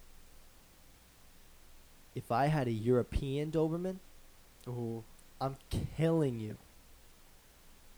[2.14, 3.96] if I had a European Doberman,
[4.68, 5.02] Oh,
[5.40, 5.56] I'm
[5.96, 6.56] killing you.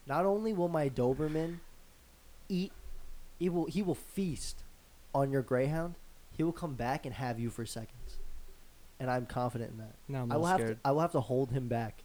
[0.06, 1.58] Not only will my Doberman
[2.48, 2.72] eat,
[3.38, 4.62] he will he will feast
[5.14, 5.94] on your Greyhound.
[6.36, 8.18] He will come back and have you for seconds,
[9.00, 9.94] and I'm confident in that.
[10.08, 10.82] now I'm I will little have scared.
[10.82, 12.02] to I will have to hold him back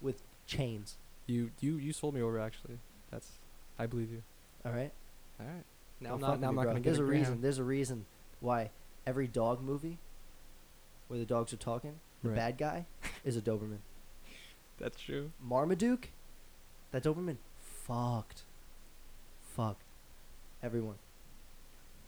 [0.00, 0.96] with chains.
[1.26, 2.78] You you you sold me over actually.
[3.10, 3.30] That's
[3.78, 4.22] I believe you.
[4.64, 4.92] All right.
[5.40, 5.64] All right.
[6.00, 7.40] Now I'm not now I'm not gonna There's a, a reason.
[7.42, 8.06] There's a reason
[8.40, 8.70] why
[9.06, 9.98] every dog movie
[11.08, 12.36] where the dogs are talking, the Right.
[12.36, 12.86] bad guy
[13.24, 13.78] is a Doberman.
[14.78, 15.32] That's true.
[15.40, 16.10] Marmaduke,
[16.92, 18.42] that Doberman fucked.
[19.58, 19.82] Fucked.
[20.62, 20.94] Everyone.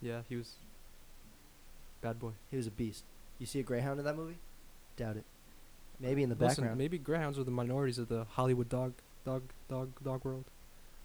[0.01, 0.53] Yeah, he was.
[2.01, 2.31] Bad boy.
[2.51, 3.03] He was a beast.
[3.41, 4.39] You see a greyhound in that movie?
[4.97, 5.25] Doubt it.
[5.99, 6.79] Maybe in the Listen, background.
[6.79, 8.93] maybe greyhounds are the minorities of the Hollywood dog,
[9.27, 10.45] dog, dog, dog world.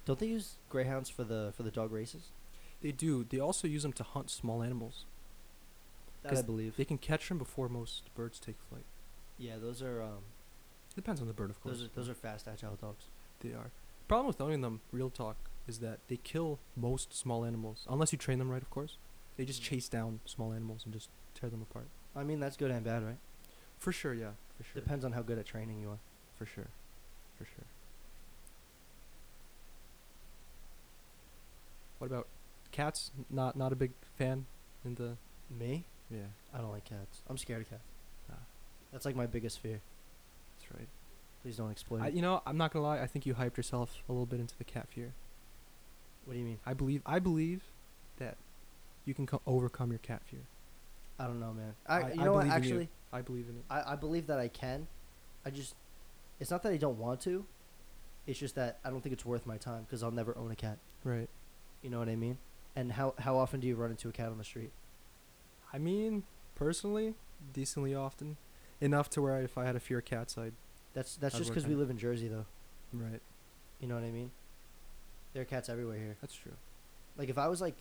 [0.05, 2.29] Don't they use greyhounds for the for the dog races?
[2.83, 3.23] They do.
[3.27, 5.05] They also use them to hunt small animals.
[6.21, 6.77] That I believe.
[6.77, 8.85] They can catch them before most birds take flight.
[9.39, 10.23] yeah, those are um
[10.95, 11.77] Depends on the bird, of course.
[11.79, 13.05] those are those are fast agile dogs.
[13.41, 13.71] They are.
[14.07, 15.35] Problem with owning them, real talk,
[15.67, 18.97] is that they kill most small animals unless you train them right, of course.
[19.37, 19.65] They just Mm.
[19.65, 21.87] chase down small animals and just tear them apart.
[22.15, 23.17] I mean that's good and bad, right?
[23.79, 24.81] For sure, yeah, for sure.
[24.81, 25.99] Depends on how good at training you are.
[26.37, 26.67] For sure,
[27.37, 27.65] for sure.
[31.99, 32.27] What about
[32.71, 33.11] cats?
[33.29, 34.45] Not not a big fan
[34.83, 35.17] in the
[35.49, 35.85] Me?
[36.09, 36.27] yeah.
[36.53, 37.21] I don't like cats.
[37.29, 37.83] I'm scared of cats.
[38.31, 38.35] Ah.
[38.91, 39.81] That's like my biggest fear.
[40.57, 40.87] That's right.
[41.41, 42.01] Please don't explain.
[42.03, 42.99] I, you know, I'm not gonna lie.
[42.99, 45.13] I think you hyped yourself a little bit into the cat fear.
[46.25, 46.59] What do you mean?
[46.65, 47.63] I believe I believe
[48.17, 48.37] that
[49.05, 50.41] you can co- overcome your cat fear.
[51.19, 51.73] I don't know, man.
[51.87, 52.41] I, I- you know what?
[52.45, 52.53] in you.
[52.53, 53.63] Actually, I believe in it.
[53.69, 54.87] I, I believe that I can.
[55.45, 55.75] I just,
[56.39, 57.45] it's not that I don't want to.
[58.27, 60.55] It's just that I don't think it's worth my time because I'll never own a
[60.55, 60.79] cat.
[61.03, 61.29] Right.
[61.83, 62.39] You know what I mean?
[62.75, 64.71] And how how often do you run into a cat on the street?
[65.71, 66.23] I mean,
[66.55, 67.13] personally,
[67.53, 68.37] decently often,
[68.81, 70.53] enough to where if I had a fear of cats, I'd
[70.93, 72.45] That's that's I'd just because we live in Jersey, though.
[72.91, 73.21] right.
[73.79, 74.31] You know what I mean?
[75.35, 76.15] There are cats everywhere here.
[76.21, 76.53] That's true.
[77.17, 77.75] Like if I was like,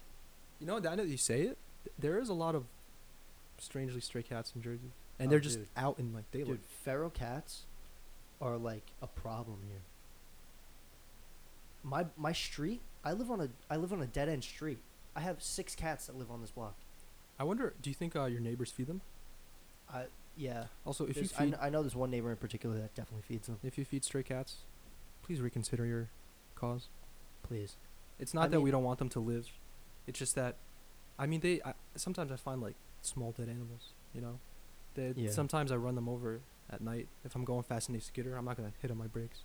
[0.58, 2.64] You know, now that you say it, th- there is a lot of
[3.58, 4.90] strangely stray cats in Jersey,
[5.20, 5.68] and Oh, they're just dude.
[5.76, 6.46] out in like daylight.
[6.48, 7.62] dude, feral cats
[8.40, 9.82] are like a problem here.
[11.84, 14.78] My my street, I live on a I live on a dead end street.
[15.14, 16.74] I have six cats that live on this block.
[17.38, 19.00] I wonder, do you think uh, your neighbors feed them?
[19.92, 20.64] I yeah.
[20.84, 22.94] Also, if you There's- I, feed kn- I know there's one neighbor in particular that
[22.96, 23.58] definitely feeds them.
[23.62, 24.56] if you feed stray cats,
[25.22, 26.08] please reconsider your
[26.56, 26.88] cause.
[27.44, 27.76] Please.
[28.18, 29.48] It's not I that we don't want them to live.
[30.06, 30.56] It's just that,
[31.18, 31.60] I mean, they.
[31.64, 33.92] I, sometimes I find like small dead animals.
[34.14, 34.38] You know,
[34.94, 35.30] they, Yeah.
[35.30, 37.08] sometimes I run them over at night.
[37.24, 39.40] If I'm going fast in a skidder, I'm not gonna hit on my brakes.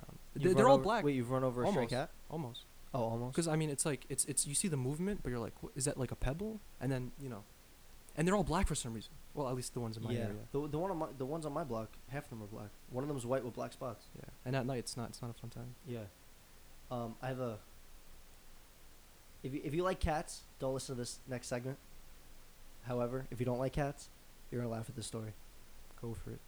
[0.00, 2.10] Um, they, they're all over- black, Wait, you've run over a stray cat?
[2.30, 2.64] almost.
[2.94, 3.34] Oh, almost.
[3.34, 5.72] Because I mean, it's like it's it's you see the movement, but you're like, what,
[5.76, 6.60] is that like a pebble?
[6.80, 7.44] And then you know,
[8.16, 9.12] and they're all black for some reason.
[9.34, 10.20] Well, at least the ones in my yeah.
[10.20, 10.48] area.
[10.52, 12.70] The the one on my the ones on my block, half of them are black.
[12.90, 14.06] One of them is white with black spots.
[14.16, 15.74] Yeah, and at night it's not it's not a fun time.
[15.86, 16.04] Yeah.
[16.90, 17.58] Um, I have a.
[19.42, 21.78] If you, if you like cats, don't listen to this next segment.
[22.86, 24.08] However, if you don't like cats,
[24.50, 25.32] you're gonna laugh at this story.
[26.00, 26.40] Go for it.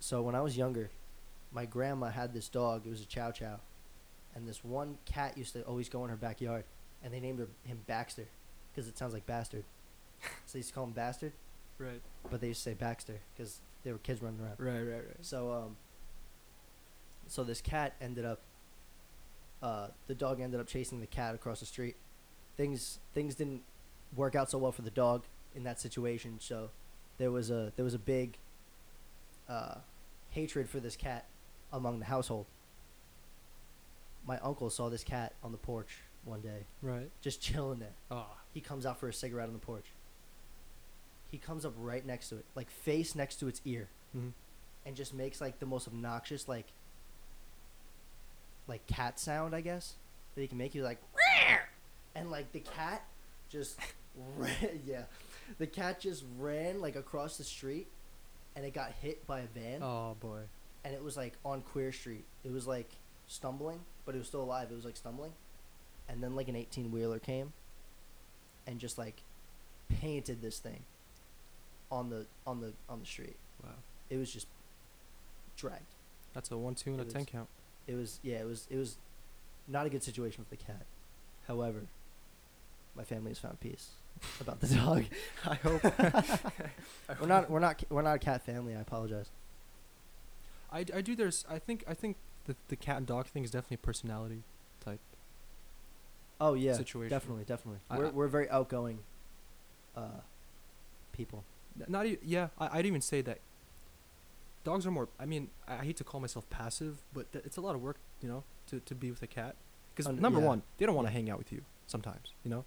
[0.00, 0.90] So when I was younger,
[1.52, 2.82] my grandma had this dog.
[2.86, 3.60] It was a Chow Chow,
[4.34, 6.64] and this one cat used to always go in her backyard,
[7.02, 8.26] and they named her, him Baxter,
[8.70, 9.64] because it sounds like bastard.
[10.46, 11.32] so they used to call him Bastard,
[11.78, 12.00] Right.
[12.30, 14.56] but they used to say Baxter because there were kids running around.
[14.58, 14.82] Right.
[14.82, 15.04] Right.
[15.06, 15.16] Right.
[15.22, 15.76] So um.
[17.26, 18.40] So this cat ended up.
[19.62, 21.96] Uh, the dog ended up chasing the cat across the street.
[22.56, 23.62] Things things didn't
[24.16, 26.36] work out so well for the dog in that situation.
[26.40, 26.70] So
[27.18, 28.36] there was a there was a big.
[29.48, 29.76] Uh,
[30.30, 31.24] hatred for this cat
[31.72, 32.44] among the household.
[34.26, 37.10] My uncle saw this cat on the porch one day, Right.
[37.22, 37.94] just chilling there.
[38.10, 38.26] Ah.
[38.52, 39.86] He comes out for a cigarette on the porch.
[41.30, 44.28] He comes up right next to it, like face next to its ear hmm
[44.86, 46.66] and just makes like the most obnoxious like
[48.68, 49.94] like cat sound I guess
[50.34, 50.72] that he can make.
[50.72, 51.58] He's like "Rawr!"
[52.14, 53.02] and like the cat
[53.50, 53.78] just
[54.36, 55.02] ran, yeah,
[55.58, 57.86] the cat just ran like across the street
[58.54, 60.40] and it got hit by a van Oh boy.
[60.84, 62.24] and it was like on Queer Street.
[62.44, 62.90] It was like
[63.26, 64.68] stumbling, but it was still alive.
[64.70, 65.32] It was like stumbling,
[66.08, 67.52] and then like an eighteen wheeler came
[68.66, 69.22] and just like
[69.88, 70.80] painted this thing
[71.90, 73.36] on the on the on the street.
[73.64, 73.70] Wow.
[74.10, 74.46] It was just
[75.56, 75.94] dragged.
[76.34, 77.48] That's a one, two, and a It ten was- count.
[77.88, 78.98] It was yeah, it was it was
[79.66, 80.86] not a good situation with the cat.
[81.48, 81.86] However,
[82.94, 83.88] my family has found peace
[84.40, 85.04] about the dog.
[85.44, 85.82] I hope.
[87.20, 88.76] We're not we're not we're not a cat family.
[88.76, 89.30] I apologize.
[90.70, 91.16] I, I do.
[91.16, 91.44] There's.
[91.48, 91.82] I think.
[91.88, 94.42] I think the the cat and dog thing is definitely a personality
[94.84, 95.00] type.
[96.40, 97.08] Oh yeah, Situation.
[97.10, 97.80] definitely, definitely.
[97.90, 98.98] I- we're I- we're very outgoing
[99.96, 100.20] uh
[101.12, 101.44] people.
[101.88, 102.18] Not even.
[102.22, 102.48] Yeah.
[102.58, 103.38] I, I'd even say that.
[104.68, 105.08] Dogs are more.
[105.18, 107.80] I mean, I, I hate to call myself passive, but th- it's a lot of
[107.80, 109.56] work, you know, to, to be with a cat.
[109.94, 110.46] Because number yeah.
[110.46, 112.34] one, they don't want to hang out with you sometimes.
[112.44, 112.64] You know,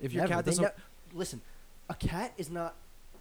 [0.00, 0.34] if your Never.
[0.34, 0.62] cat doesn't.
[0.62, 0.70] ne-
[1.12, 1.40] listen,
[1.88, 2.76] a cat is not.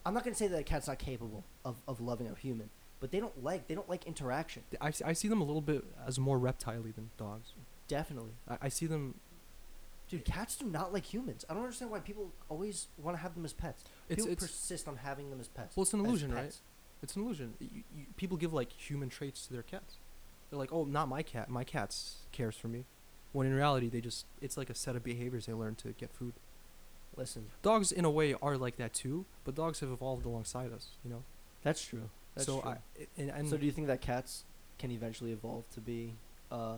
[0.05, 3.09] I'm not gonna say that a cat's not capable of, of loving a human, but
[3.09, 4.61] they don't like they don't like interaction.
[4.79, 7.53] I see them a little bit as more reptile than dogs.
[7.87, 9.15] Definitely, I, I see them.
[10.07, 10.23] dude.
[10.23, 11.45] Cats do not like humans.
[11.49, 13.83] I don't understand why people always want to have them as pets.
[14.07, 15.75] It's people it's persist on having them as pets.
[15.75, 16.55] well, it's an illusion, right?
[17.01, 17.53] It's an illusion.
[17.59, 19.95] You, you, people give like human traits to their cats.
[20.49, 21.49] They're like, "Oh, not my cat.
[21.49, 22.85] My cat's cares for me."
[23.31, 26.11] When in reality, they just it's like a set of behaviors they learn to get
[26.11, 26.33] food.
[27.15, 30.91] Listen, Dogs, in a way, are like that too, but dogs have evolved alongside us.
[31.03, 31.23] You know.
[31.63, 32.09] that's true.
[32.35, 32.71] That's so true.
[32.71, 32.77] I
[33.17, 34.45] and, and so do you think that cats
[34.77, 36.15] can eventually evolve to be
[36.51, 36.77] uh,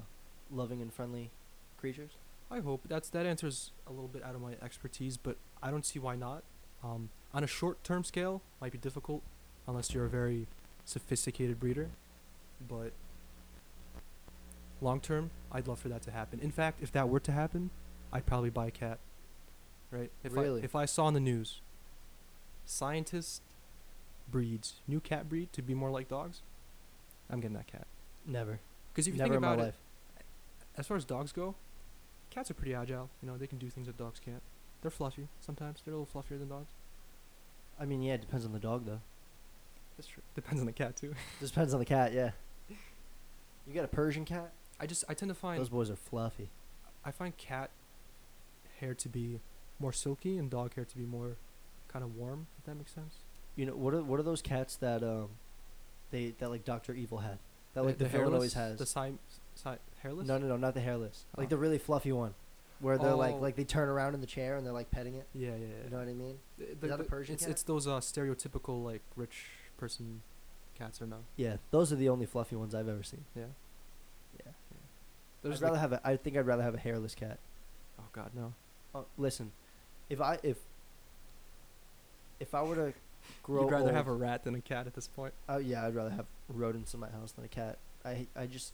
[0.52, 1.32] loving and friendly
[1.78, 2.12] creatures?
[2.50, 5.86] I hope that's that answers a little bit out of my expertise, but I don't
[5.86, 6.44] see why not.
[6.84, 9.22] Um, on a short-term scale, might be difficult
[9.67, 10.47] unless you're a very
[10.86, 11.89] sophisticated breeder,
[12.67, 12.91] but
[14.82, 16.39] long-term, I'd love for that to happen.
[16.39, 17.69] In fact, if that were to happen,
[18.12, 19.00] I'd probably buy a cat.
[19.91, 20.12] Right?
[20.24, 20.62] If Really?
[20.62, 21.62] I if I saw in the news,
[22.65, 23.41] scientist
[24.30, 26.41] breeds new cat breed to be more like dogs,
[27.30, 27.88] I'm getting that cat.
[28.26, 28.60] Never.
[28.93, 29.76] Because if you Never think in my about it, life.
[30.78, 31.56] as far as dogs go,
[32.30, 33.10] cats are pretty agile.
[33.21, 34.41] You know, they can do things that dogs can't.
[34.82, 35.82] They're fluffy sometimes.
[35.84, 36.71] They're a little fluffier than dogs.
[37.80, 39.02] I mean, yeah, it depends on the dog though.
[39.98, 40.24] That's true.
[40.36, 41.14] Depends on the cat too.
[41.42, 42.14] Depends on the cat.
[42.14, 42.32] Yeah.
[43.68, 44.52] You got a Persian cat?
[44.80, 46.50] I just I tend to find Those boys are fluffy.
[47.06, 47.70] I find cat
[48.80, 49.40] hair to be
[49.80, 51.38] more silky and dog hair to be more
[51.88, 52.48] kind of warm.
[52.60, 53.16] If that makes sense.
[53.56, 55.30] You know what are what are those cats that um,
[56.10, 57.38] they that like Doctor Evil had?
[57.74, 58.80] That like the, hairless, villain always has.
[58.80, 59.18] The side,
[59.56, 60.28] side hairless.
[60.28, 61.26] No, no, no, not the hairless.
[61.38, 61.50] Like Oh.
[61.52, 62.34] the really fluffy one,
[62.80, 63.40] where they're like Oh.
[63.40, 65.28] like they turn around in the chair and they're like petting it.
[65.34, 65.84] Yeah, yeah, yeah.
[65.86, 66.40] You know what I mean?
[66.58, 67.52] The- that a the- Persian it's cat?
[67.52, 69.46] it's those uh stereotypical like rich
[69.82, 70.22] person
[70.78, 71.17] cats or no?
[71.36, 73.26] Yeah, those are the only fluffy ones I've ever seen.
[73.36, 73.46] Yeah.
[74.46, 74.52] Yeah.
[75.41, 76.02] There's I'd rather have a.
[76.08, 77.39] I think I'd rather have a hairless cat.
[78.00, 78.54] oh god no.
[78.94, 79.52] Uh, listen,
[80.10, 80.58] if I if
[82.39, 82.94] if I were to
[83.44, 85.34] grow You'd rather old, have a rat than a cat at this point.
[85.50, 87.80] Oh yeah, I'd rather have rodents in my house than a cat.
[88.06, 88.74] I I just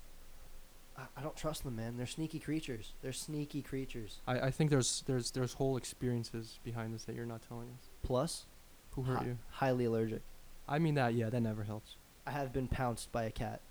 [0.98, 1.96] I, I don't trust them, man.
[1.96, 2.92] They're sneaky creatures.
[3.02, 4.20] They're sneaky creatures.
[4.28, 7.88] I, I think there's there's there's whole experiences behind this that you're not telling us.
[8.04, 8.46] Plus,
[8.92, 9.38] Who hurt hi- you?
[9.52, 10.22] highly allergic.
[10.68, 11.96] I mean that yeah, that never helps.
[12.26, 13.62] I have been pounced by a cat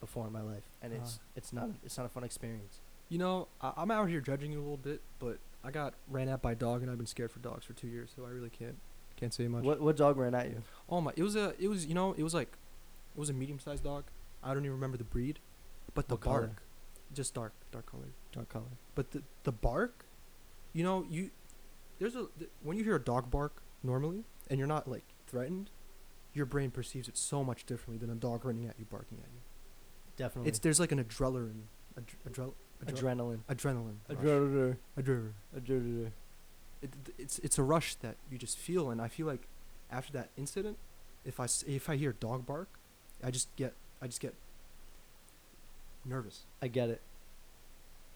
[0.00, 1.26] before in my life, and it's Ah.
[1.36, 2.80] it's not it's not a fun experience.
[3.08, 6.28] You know, I, I'm out here judging you a little bit, but I got ran
[6.28, 8.30] at by a dog and I've been scared for dogs for two years, so I
[8.30, 8.76] really can't
[9.16, 9.64] can't say much.
[9.64, 10.62] What what dog ran at you?
[10.88, 11.12] Oh my!
[11.16, 12.48] It was a it was you know it was like
[13.14, 14.04] it was a medium sized dog.
[14.42, 15.38] I don't even remember the breed,
[15.94, 16.40] but the What color?
[16.48, 16.62] bark,
[17.14, 18.12] just dark dark colored.
[18.32, 18.64] Dark color.
[18.94, 20.04] But the the bark,
[20.72, 21.30] you know you
[21.98, 25.70] there's a th- when you hear a dog bark normally and you're not like threatened,
[26.34, 29.28] your brain perceives it so much differently than a dog running at you barking at
[29.32, 29.40] you.
[30.16, 30.48] Definitely.
[30.48, 31.62] It's there's like an adrenaline,
[31.98, 32.52] adre, adre,
[32.84, 33.38] adre, adrenaline.
[33.48, 33.96] adrenaline.
[34.10, 34.76] Adrenaline.
[34.98, 35.32] Adrenaline.
[35.58, 36.10] Adrenaline.
[36.82, 39.46] it, it's it's a rush that you just feel and i feel like
[39.90, 40.76] after that incident
[41.24, 42.68] if i s- if i hear dog bark
[43.22, 44.34] i just get i just get
[46.04, 47.00] nervous I get it.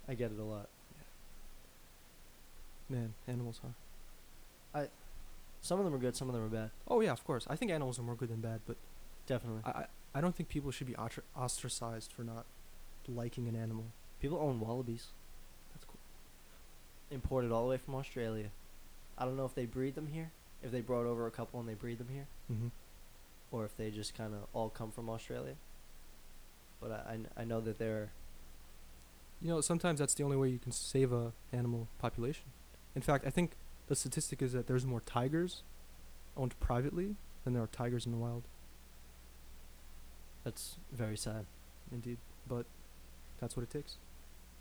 [0.08, 0.68] I get it a lot.
[2.88, 3.68] man animals huh
[5.66, 6.16] Some of them are good.
[6.16, 6.70] Some of them are bad.
[6.88, 8.76] oh yeah of course i think animals are more good than bad but
[9.26, 9.62] Definitely.
[9.64, 12.46] i i, I don't think people should be ostra- ostracized for not
[13.08, 13.86] liking an animal
[14.20, 15.08] People own wallabies.
[15.72, 15.98] that's cool
[17.10, 18.48] imported all the way from Australia.
[19.18, 20.30] I don't know if they breed them here,
[20.62, 22.68] if they brought over a couple and they breed them here, mm-hmm.
[23.50, 25.54] or if they just kind of all come from Australia.
[26.80, 28.10] But I, I, I know that they're
[29.42, 32.44] you know sometimes that's the only way you can save a animal population
[32.94, 33.50] in fact i think
[33.88, 35.62] the statistic is that there's more tigers
[36.36, 38.42] owned privately than there are tigers in the wild
[40.44, 41.44] that's very sad.
[41.90, 42.18] Indeed,
[42.48, 42.66] but
[43.40, 43.96] that's what it takes.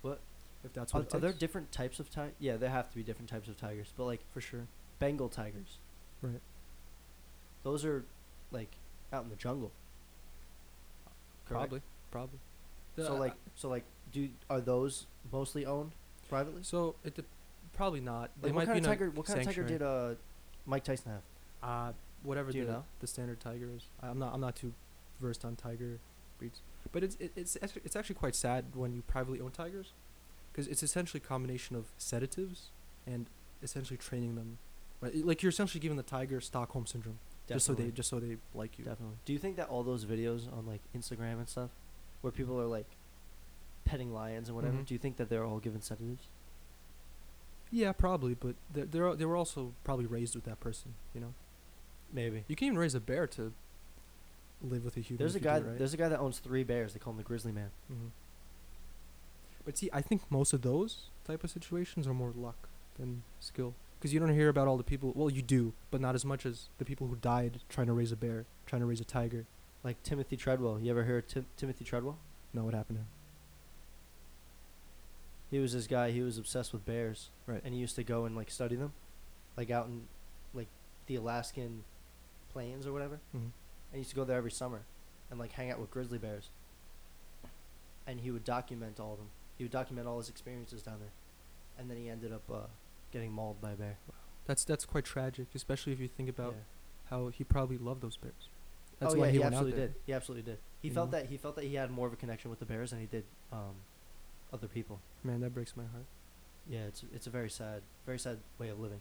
[0.02, 0.20] What?
[0.64, 2.34] If that's Are, what it are there different types of tigers?
[2.40, 4.66] Yeah, there have to be different types of tigers, but like for sure.
[4.98, 5.78] Bengal tigers,
[6.22, 6.40] Right.
[7.62, 8.04] those are
[8.50, 8.70] like
[9.12, 9.70] out in the jungle.
[11.46, 11.60] correct?
[11.70, 12.38] Probably, probably.
[12.96, 15.92] So The- like, so like, do are those mostly owned
[16.28, 16.62] privately?
[16.64, 17.24] so it de-
[17.76, 18.30] probably not.
[18.40, 19.10] They Like, might what kind be of tiger?
[19.10, 20.14] What kind of tiger did uh,
[20.66, 21.22] Mike Tyson have?
[21.62, 22.84] Uh whatever Do you the know?
[23.00, 23.84] the standard tiger is.
[24.02, 24.72] I'm not I'm not too
[25.20, 25.98] versed on tiger
[26.38, 26.60] breeds,
[26.92, 29.92] but it's it, it's it's actually quite sad when you privately own tigers,
[30.52, 32.70] because it's essentially a combination of sedatives
[33.06, 33.26] and
[33.62, 34.58] essentially training them.
[35.00, 38.38] Right, like you're essentially giving the tiger Stockholm syndrome, just so they just so they
[38.54, 38.84] like you.
[38.84, 39.16] Definitely.
[39.24, 41.70] Do you think that all those videos on like Instagram and stuff,
[42.22, 42.86] where people are like
[43.84, 44.86] petting lions and whatever, Mhm.
[44.86, 46.28] do you think that they're all given sedatives?
[47.70, 50.94] Yeah, probably, but they're, they're they were also probably raised with that person.
[51.14, 51.34] You know,
[52.12, 52.44] Maybe.
[52.48, 53.52] you can even raise a bear to
[54.62, 55.18] live with a human.
[55.18, 55.58] There's a guy.
[55.60, 55.76] right.
[55.78, 56.92] There's a guy that owns three bears.
[56.92, 57.70] They call him the Grizzly Man.
[57.88, 58.08] hmm
[59.64, 63.74] But see, I think most of those type of situations are more luck than skill.
[63.98, 65.12] Because you don't hear about all the people.
[65.16, 68.12] Well, you do, but not as much as the people who died trying to raise
[68.12, 69.46] a bear, trying to raise a tiger.
[69.82, 70.78] Like Timothy Treadwell.
[70.80, 72.18] You ever heard of Tim- Timothy Treadwell?
[72.52, 73.08] No, what happened to him?
[75.50, 76.10] He was this guy.
[76.10, 77.30] He was obsessed with bears.
[77.46, 77.60] Right.
[77.64, 78.92] And he used to go and like study them,
[79.56, 80.02] like out in
[80.54, 80.68] like
[81.06, 81.84] the Alaskan
[82.52, 83.20] plains or whatever.
[83.34, 83.44] Mm-hmm.
[83.46, 83.52] and
[83.92, 84.82] he used to go there every summer,
[85.30, 86.48] and like hang out with grizzly bears.
[88.06, 89.28] And he would document all of them.
[89.58, 91.12] He would document all his experiences down there,
[91.78, 92.66] and then he ended up uh,
[93.12, 93.96] getting mauled by a bear.
[94.46, 97.10] That's that's quite tragic, especially if you think about Yeah.
[97.10, 98.48] how he probably loved those bears.
[99.00, 99.88] That's oh why yeah, he, he, went out absolutely there.
[99.88, 99.96] did.
[100.06, 100.58] He absolutely did.
[100.82, 101.18] He You felt know?
[101.18, 103.06] that he felt that he had more of a connection with the bears than he
[103.06, 103.74] did um,
[104.52, 105.00] other people.
[105.24, 106.04] Man, that breaks my heart.
[106.68, 109.00] Yeah, it's it's a very sad, very sad way of living.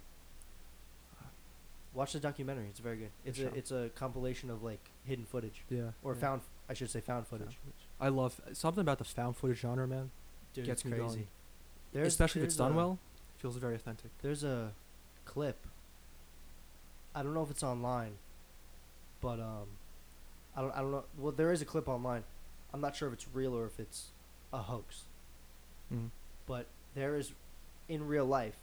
[1.93, 3.11] Watch the documentary; it's very good.
[3.23, 3.47] It's Sure.
[3.49, 5.91] a it's a compilation of like hidden footage Yeah.
[6.03, 6.19] or yeah.
[6.19, 7.57] found, I should say, found Found footage.
[8.01, 10.11] I love something about the found footage genre, man.
[10.53, 11.03] Dude, Gets me crazy.
[11.05, 11.27] going.
[11.93, 12.99] There's, Especially if it's done well,
[13.37, 14.11] feels very authentic.
[14.21, 14.73] There's a
[15.23, 15.65] clip.
[17.13, 18.17] I don't know if it's online,
[19.21, 19.67] but um,
[20.55, 21.05] I don't I don't know.
[21.17, 22.25] Well, there is a clip online.
[22.73, 24.07] I'm not sure if it's real or if it's
[24.51, 25.03] a hoax.
[25.93, 26.09] Mm.
[26.47, 26.65] but
[26.95, 27.31] there is
[27.87, 28.57] in real life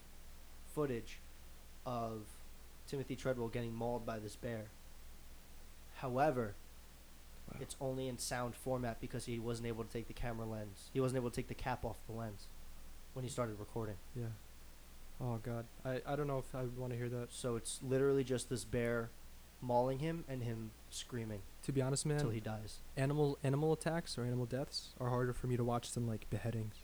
[0.75, 1.18] footage
[1.87, 2.23] of
[2.89, 4.66] Timothy Treadwell getting mauled by this bear.
[5.97, 6.55] However,
[7.53, 7.59] Wow.
[7.61, 10.91] it's only in sound format because he wasn't able to take the camera lens.
[10.93, 12.47] He wasn't able to take the cap off the lens
[13.14, 13.97] when he started recording.
[14.14, 14.27] Yeah.
[15.20, 17.33] Oh God, I I don't know if I want to hear that.
[17.33, 19.11] So it's literally just this bear
[19.61, 22.79] mauling him and him screaming To be honest, man, until he dies.
[22.97, 26.75] animal animal attacks or animal deaths are harder for me to watch than like beheadings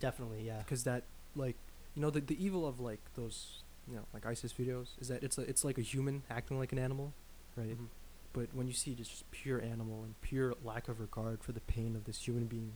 [0.00, 0.58] Definitely, yeah.
[0.58, 1.56] because that like
[1.94, 5.22] you know the the evil of like those you know like ISIS videos is that
[5.22, 7.12] it's a, it's like a human acting like an animal,
[7.56, 7.78] right?
[7.78, 7.88] Mhm.
[8.32, 11.96] But when you see just, pure animal and pure lack of regard for the pain
[11.96, 12.74] of this human being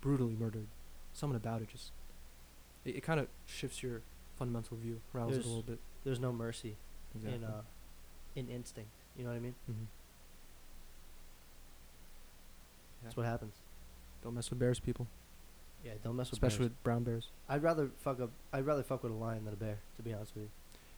[0.00, 0.66] brutally murdered,
[1.14, 1.90] something about it just
[2.84, 4.02] it, it kind of shifts your
[4.38, 5.80] fundamental view around it a little bit.
[6.04, 6.76] There's no mercy
[7.14, 7.38] Exactly.
[7.38, 7.62] in uh
[8.36, 8.90] in instinct.
[9.16, 9.54] You know what I mean?
[9.68, 9.86] Mhm.
[13.02, 13.54] That's what happens.
[14.22, 15.06] Don't mess with bears, people,
[15.84, 16.70] Yeah, don't mess with especially bears.
[16.70, 17.28] with brown bears.
[17.48, 18.30] I'd rather fuck up.
[18.52, 19.78] I'd rather fuck with a lion than a bear.
[19.96, 20.50] To be honest with you.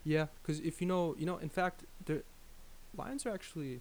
[0.03, 2.23] Yeah, because if you know, you know, in fact, the
[2.97, 3.81] lions are actually,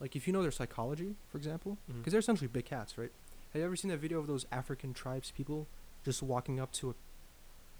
[0.00, 3.12] like, if you know their psychology, for example, because they're essentially big cats, right?
[3.52, 5.68] Have you ever seen that video of those African tribes people
[6.04, 6.90] just walking up to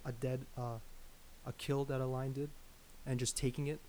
[0.05, 0.79] a, a dead, uh,
[1.45, 2.51] a kill that a lion did,
[3.05, 3.81] and just taking it,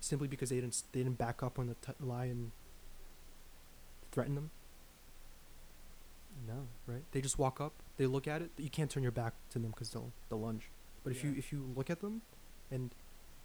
[0.00, 2.52] simply because they didn't they didn't back up when the t- lion
[4.12, 4.50] threatened them,
[6.48, 6.68] No.
[6.86, 7.02] right?
[7.12, 8.50] They just walk up, they look at it.
[8.56, 10.70] You can't turn your back to them because they'll they'll lunge.
[11.04, 12.22] But if you if you look at them,
[12.70, 12.94] and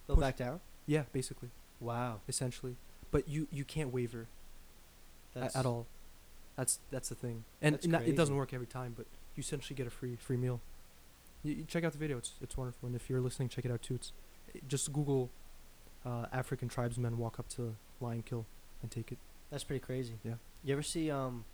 [0.08, 0.62] They'll Push- back down.
[0.86, 1.50] yeah, basically.
[1.82, 2.22] Wow.
[2.30, 2.76] essentially.
[3.12, 4.28] But you you can't waver
[5.36, 5.86] a- at all.
[6.56, 8.34] That's that's the thing, and That's it doesn't crazy.
[8.34, 8.94] work every time.
[8.96, 10.60] But you essentially get a free free meal.
[11.44, 12.88] You, you check out the video; it's it's wonderful.
[12.88, 13.96] And if you're listening, check it out too.
[13.96, 14.12] It's
[14.54, 15.30] it- just Google
[16.06, 18.46] uh, African tribesmen walk up to lion kill
[18.82, 19.18] and take it.
[19.52, 20.14] That's pretty crazy.
[20.24, 20.36] Yeah.
[20.64, 21.46] You ever see um?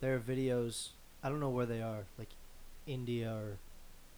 [0.00, 0.90] There are videos.
[1.22, 2.28] I don't know where they are, like
[2.86, 3.56] India or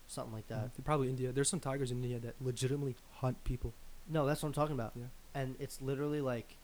[0.06, 0.76] something like that.
[0.76, 1.32] Mm, probably India.
[1.32, 3.72] There's some tigers in India that legitimately hunt people.
[4.08, 4.92] No, that's what I'm talking about.
[4.96, 5.04] Yeah.
[5.34, 6.56] And it's literally like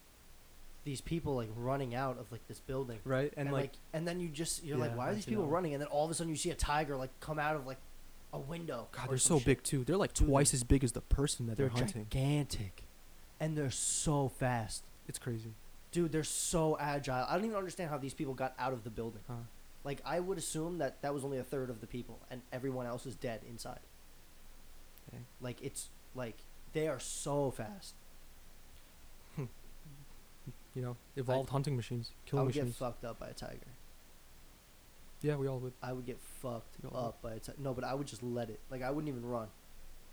[0.85, 2.99] these people like running out of like this building.
[3.05, 5.45] Right, And, and, like, like, and then you just you're like, why are these people
[5.45, 5.53] one.
[5.53, 5.75] running?
[5.75, 7.79] And then all of a sudden you see a tiger like come out of like
[8.33, 8.89] a window.
[8.93, 9.47] God, they're so shit.
[9.47, 9.85] big too.
[9.85, 12.07] They're like Dude, twice as big as the person that They're they're, hunting.
[12.11, 12.83] gigantic,
[13.41, 15.51] and they're so fast, It's crazy.
[15.93, 16.13] dude.
[16.13, 17.25] They're so agile.
[17.29, 19.23] I don't even understand how these people got out of the building.
[19.29, 19.35] Huh.
[19.87, 22.87] Like I would assume that that was only a third of the people, and everyone
[22.87, 23.79] else is dead inside.
[25.13, 25.25] Dang.
[25.41, 26.37] Like it's like
[26.73, 27.95] they are so fast.
[30.75, 33.73] You know, evolved hunting machines, I killing would get fucked up by a tiger.
[35.23, 35.73] Yeah, we all would.
[35.83, 37.57] I would get fucked up by a tiger.
[37.59, 38.61] No, but I would just let it.
[38.71, 39.47] Like I wouldn't even run.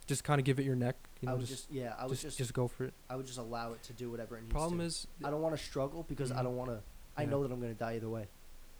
[0.07, 0.95] Just kind of give it your neck.
[1.19, 1.95] You know, I would just just, yeah.
[1.99, 2.93] I would just, just, just go for it.
[3.09, 4.85] I would just allow it to do whatever it needs Problem to.
[4.85, 6.43] is, I don't want to struggle because I Mhm.
[6.43, 6.79] don't want to.
[7.17, 7.29] I Yeah.
[7.29, 8.27] know that I'm gonna die either way.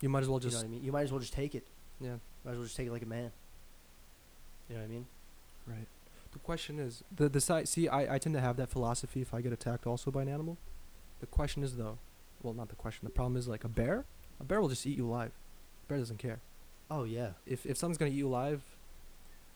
[0.03, 0.53] You might as well just.
[0.55, 0.83] you know what I mean?
[0.83, 1.65] You might as well just take it.
[2.01, 2.15] yeah.
[2.43, 3.31] Might as well just take it like a man.
[4.69, 5.05] You know what I mean?
[5.65, 5.87] Right.
[6.33, 7.67] The question is the the side.
[7.69, 10.27] See, I I tend to have that philosophy if I get attacked also by an
[10.29, 10.57] animal.
[11.21, 11.97] The question is though,
[12.41, 13.05] well, not the question.
[13.05, 14.05] The problem is like a bear.
[14.39, 15.31] A bear will just eat you alive.
[15.85, 16.39] A bear doesn't care.
[16.91, 18.61] Oh yeah, If if something's gonna eat you alive,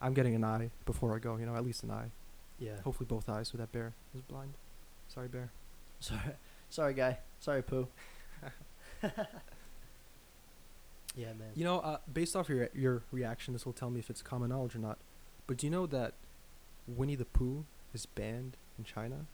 [0.00, 1.36] I'm getting an eye before I go.
[1.36, 2.10] You know, at least an eye.
[2.58, 2.80] yeah.
[2.84, 4.54] Hopefully both eyes, so that bear is blind.
[5.08, 5.50] Sorry, bear.
[6.00, 6.20] Sorry,
[6.70, 7.18] sorry, guy.
[7.40, 7.88] Sorry, poo.
[11.16, 11.50] yeah, man.
[11.54, 14.50] You know, uh, based off your your reaction, this will tell me if it's common
[14.50, 14.98] knowledge or not.
[15.46, 16.14] But do you know that
[16.86, 19.26] Winnie the Pooh is banned in China,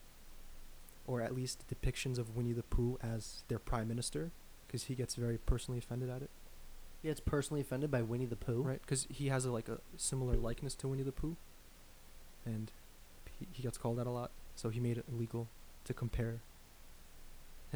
[1.07, 4.31] or at least depictions of Winnie the Pooh as their prime minister,
[4.67, 6.29] because he gets very personally offended at it,
[7.01, 8.61] He gets personally offended by Winnie the Pooh.
[8.61, 8.81] right?
[8.81, 11.35] Because he has a, like a similar likeness to Winnie the Pooh,
[12.45, 12.71] and
[13.39, 14.31] he, he gets called out a lot.
[14.55, 15.47] So he made it illegal
[15.83, 16.39] to compare.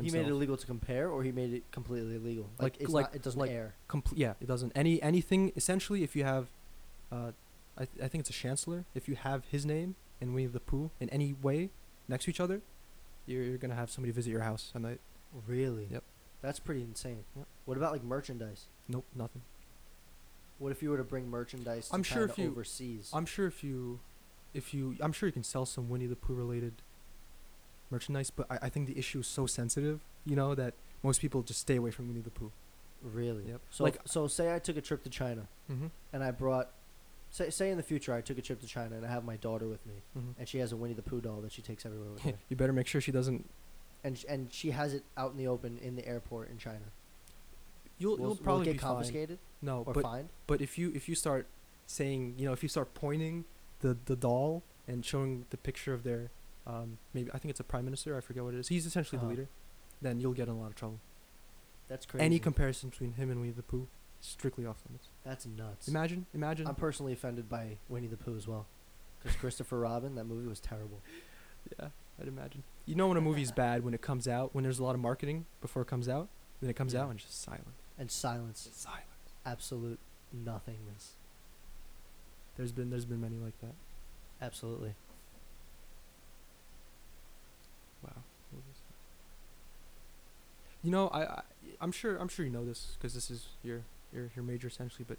[0.05, 2.49] He made it illegal to compare, or he made it completely illegal.
[2.59, 3.75] Like, Like- it's like- not, it doesn't like- air.
[3.89, 4.71] Comple- yeah, it doesn't.
[4.75, 6.49] Any anything essentially, if you have,
[7.11, 7.31] uh,
[7.77, 8.85] I th- I think it's a chancellor.
[8.93, 11.69] If you have his name and Winnie the Pooh in any way
[12.07, 12.61] next to each other,
[13.25, 14.99] you're you're gonna have somebody visit your house at night.
[15.47, 15.87] Really?
[15.89, 16.03] Yep.
[16.41, 17.23] That's pretty insane.
[17.35, 17.47] Yep.
[17.65, 18.67] What about like merchandise?
[18.87, 19.41] Nope, nothing.
[20.57, 23.11] What if you were to bring merchandise I'm sure if you- overseas?
[23.13, 24.01] I'm sure if you,
[24.53, 26.81] if you, I'm sure you can sell some Winnie the Pooh related
[27.91, 30.73] merchandise, but I, I think the issue is so sensitive, you know, that
[31.03, 32.51] most people just stay away from Winnie the Pooh.
[33.03, 33.45] really?
[33.47, 33.61] Yep.
[33.71, 35.87] So Like- if- so say I took a trip to China Mm-hmm.
[36.13, 36.71] and I brought
[37.31, 39.35] say say in the future I took a trip to China and I have my
[39.37, 40.31] daughter with me Mm-hmm.
[40.39, 42.33] and she has a Winnie the Pooh doll that she takes everywhere with her.
[42.49, 43.47] you better make sure she doesn't.
[44.03, 46.87] and sh- and she has it out in the open in the airport in China.
[47.97, 48.91] You'll Will, you'll will probably get be fine.
[48.95, 50.29] confiscated No, or but fined?
[50.47, 51.47] but if you if you start
[51.87, 53.45] saying you know if you start pointing
[53.81, 56.31] the the doll and showing the picture of their
[56.70, 59.17] um maybe I think it's a prime minister I forget what it is he's essentially
[59.17, 59.26] Uh-huh.
[59.28, 59.47] the leader,
[60.01, 60.99] then you'll get in a lot of trouble.
[61.88, 62.24] That's crazy.
[62.26, 63.88] Any comparison between him and Winnie the Pooh,
[64.22, 65.07] strictly off limits.
[65.26, 65.88] That's nuts.
[65.88, 66.67] Imagine imagine.
[66.67, 68.67] I'm personally offended by Winnie the Pooh as well.
[69.22, 71.01] Because Christopher Robin, that movie was terrible.
[71.78, 71.89] Yeah,
[72.22, 72.63] I'd imagine.
[72.86, 75.01] You know when a movie's bad when it comes out, when there's a lot of
[75.01, 76.30] marketing before it comes out,
[76.61, 77.01] then it comes Yeah.
[77.03, 77.74] out and just silent.
[77.97, 78.70] And silence.
[78.72, 79.03] Silent.
[79.45, 79.99] Absolute
[80.32, 81.15] nothingness.
[82.55, 83.74] There's been there's been many like that.
[84.41, 84.95] Absolutely.
[88.03, 88.24] Wow.
[88.51, 88.95] What was that?
[90.84, 91.41] You know, I, I
[91.82, 93.82] I'm sure I'm sure you know this because this is your
[94.13, 95.17] your your major essentially, but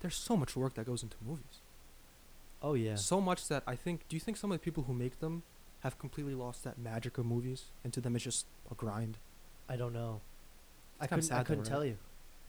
[0.00, 1.60] there's so much work that goes into movies.
[2.62, 2.94] Oh yeah.
[2.96, 4.08] So much that I think.
[4.08, 5.42] Do you think some of the people who make them
[5.80, 9.18] have completely lost that magic of movies, and to them it's just a grind?
[9.68, 10.20] I don't know.
[11.00, 11.38] I It's kinda couldn't.
[11.38, 11.70] I couldn't right?
[11.70, 11.96] tell you,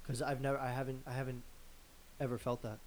[0.03, 0.57] because I've never.
[0.57, 1.01] I haven't.
[1.07, 1.43] I haven't
[2.19, 2.79] ever felt that.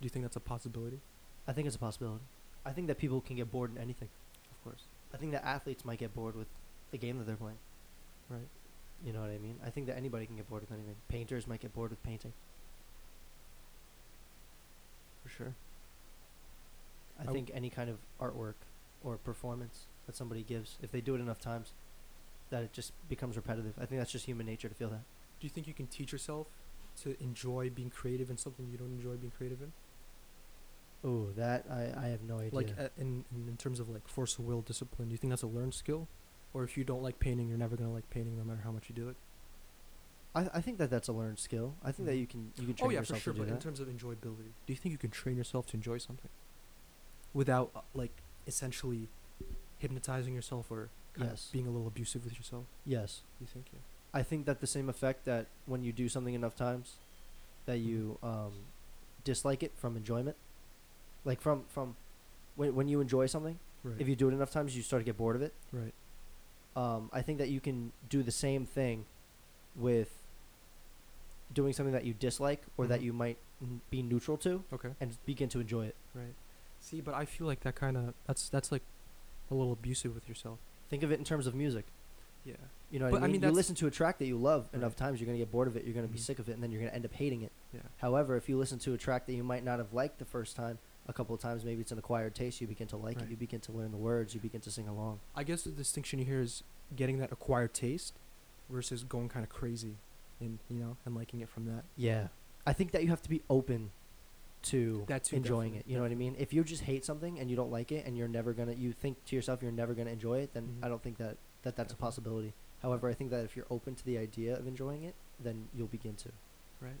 [0.00, 1.00] Do you think that's a possibility?
[1.46, 2.24] I think it's a possibility.
[2.64, 4.08] I think that people can get bored in anything.
[4.50, 4.82] Of course.
[5.14, 6.48] I think that athletes might get bored with
[6.90, 7.56] the game that they're playing.
[8.28, 8.48] Right.
[9.04, 9.56] You know what I mean?
[9.64, 10.96] I think that anybody can get bored with anything.
[11.08, 12.32] Painters might get bored with painting.
[15.22, 15.54] For sure.
[17.20, 18.54] I think any kind of artwork
[19.02, 21.72] or performance that somebody gives, if they do it enough times,
[22.50, 23.74] that it just becomes repetitive.
[23.80, 25.02] I think that's just human nature to feel that.
[25.40, 26.46] Do you think you can teach yourself
[27.02, 29.72] to enjoy being creative in something you don't enjoy being creative in?
[31.04, 32.50] Oh, that I, I have no idea.
[32.52, 35.08] Like uh, in, in in terms of like force of will, discipline.
[35.08, 36.08] Do you think that's a learned skill,
[36.54, 38.88] or if you don't like painting, you're never gonna like painting no matter how much
[38.88, 39.16] you do it?
[40.34, 41.74] I, I think that that's a learned skill.
[41.82, 42.20] I think that Mhm.
[42.20, 43.32] you can you can train oh yeah, for yourself sure.
[43.34, 45.76] to do But in terms of enjoyability, do you think you can train yourself to
[45.76, 46.30] enjoy something
[47.34, 48.12] without uh, like
[48.46, 49.08] essentially
[49.78, 51.46] hypnotizing yourself or kind Yes.
[51.46, 52.64] of being a little abusive with yourself?
[52.84, 53.66] yes, You think?
[53.72, 53.80] Yeah.
[54.14, 56.96] I think that the same effect that when you do something enough times,
[57.66, 58.52] that you um,
[59.24, 60.36] dislike it from enjoyment,
[61.24, 61.96] like from from
[62.56, 63.96] when when you enjoy something, Right.
[64.00, 65.52] if you do it enough times, you start to get bored of it.
[65.72, 65.92] right.
[66.78, 69.04] Um, I think that you can do the same thing
[69.74, 70.10] with
[71.52, 73.04] doing something that you dislike or that Mhm.
[73.04, 74.94] you might n- be neutral to Okay.
[75.00, 75.96] and begin to enjoy it.
[76.14, 76.34] Right.
[76.80, 78.82] See, but I feel like that kind of that's that's like
[79.50, 80.58] a little abusive with yourself.
[80.88, 81.86] Think of it in terms of music.
[82.44, 82.54] Yeah.
[82.90, 83.40] You know what But, I I mean?
[83.40, 85.50] mean, you listen to a track that you love enough times, you're going to get
[85.50, 85.84] bored of it.
[85.84, 86.22] You're going to be Mhm.
[86.22, 87.52] sick of it, and then you're going to end up hating it.
[87.74, 87.80] Yeah.
[87.98, 90.54] However, if you listen to a track that you might not have liked the first
[90.56, 90.78] time,
[91.08, 93.24] a couple of times, maybe it's an acquired taste, you begin to like Right.
[93.26, 93.30] it.
[93.30, 94.34] You begin to learn the words.
[94.34, 95.20] You begin to sing along.
[95.34, 96.62] I guess the distinction here is
[96.94, 98.18] getting that acquired taste
[98.70, 99.96] versus going kind of crazy
[100.40, 101.84] and you know and liking it from that.
[101.96, 102.28] Yeah.
[102.66, 103.90] I think that you have to be open
[104.60, 105.92] to That too, enjoying definitely, it.
[105.92, 106.36] You know what I mean?
[106.38, 108.92] If you just hate something and you don't like it and you're never gonna, you
[108.92, 110.84] think to yourself you're never gonna enjoy it, then Mhm.
[110.84, 112.52] I don't think that, that that's a possibility.
[112.82, 115.86] However, I think that if you're open to the idea of enjoying it, then you'll
[115.88, 116.30] begin to.
[116.80, 117.00] Right.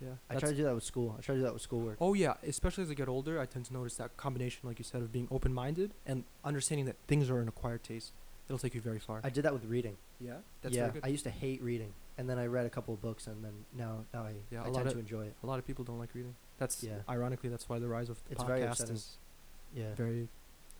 [0.00, 0.08] Yeah.
[0.28, 1.14] I try to do that with school.
[1.18, 1.96] I try to do that with schoolwork.
[2.00, 4.84] Oh yeah, especially as I get older, I tend to notice that combination, like you
[4.84, 8.12] said, of being open-minded and understanding that things are an acquired taste.
[8.48, 9.20] It'll take you very far.
[9.24, 9.96] I did that with reading.
[10.20, 10.90] yeah, that's yeah.
[11.02, 13.52] I used to hate reading, and then I read a couple of books, and then
[13.76, 15.34] now now I, Yeah, I tend of- to enjoy it.
[15.42, 16.34] a lot of people don't like reading.
[16.58, 16.98] That's Yeah.
[17.08, 19.16] ironically that's why the rise of the It's very podcast is
[19.74, 19.94] Yeah.
[19.94, 20.28] very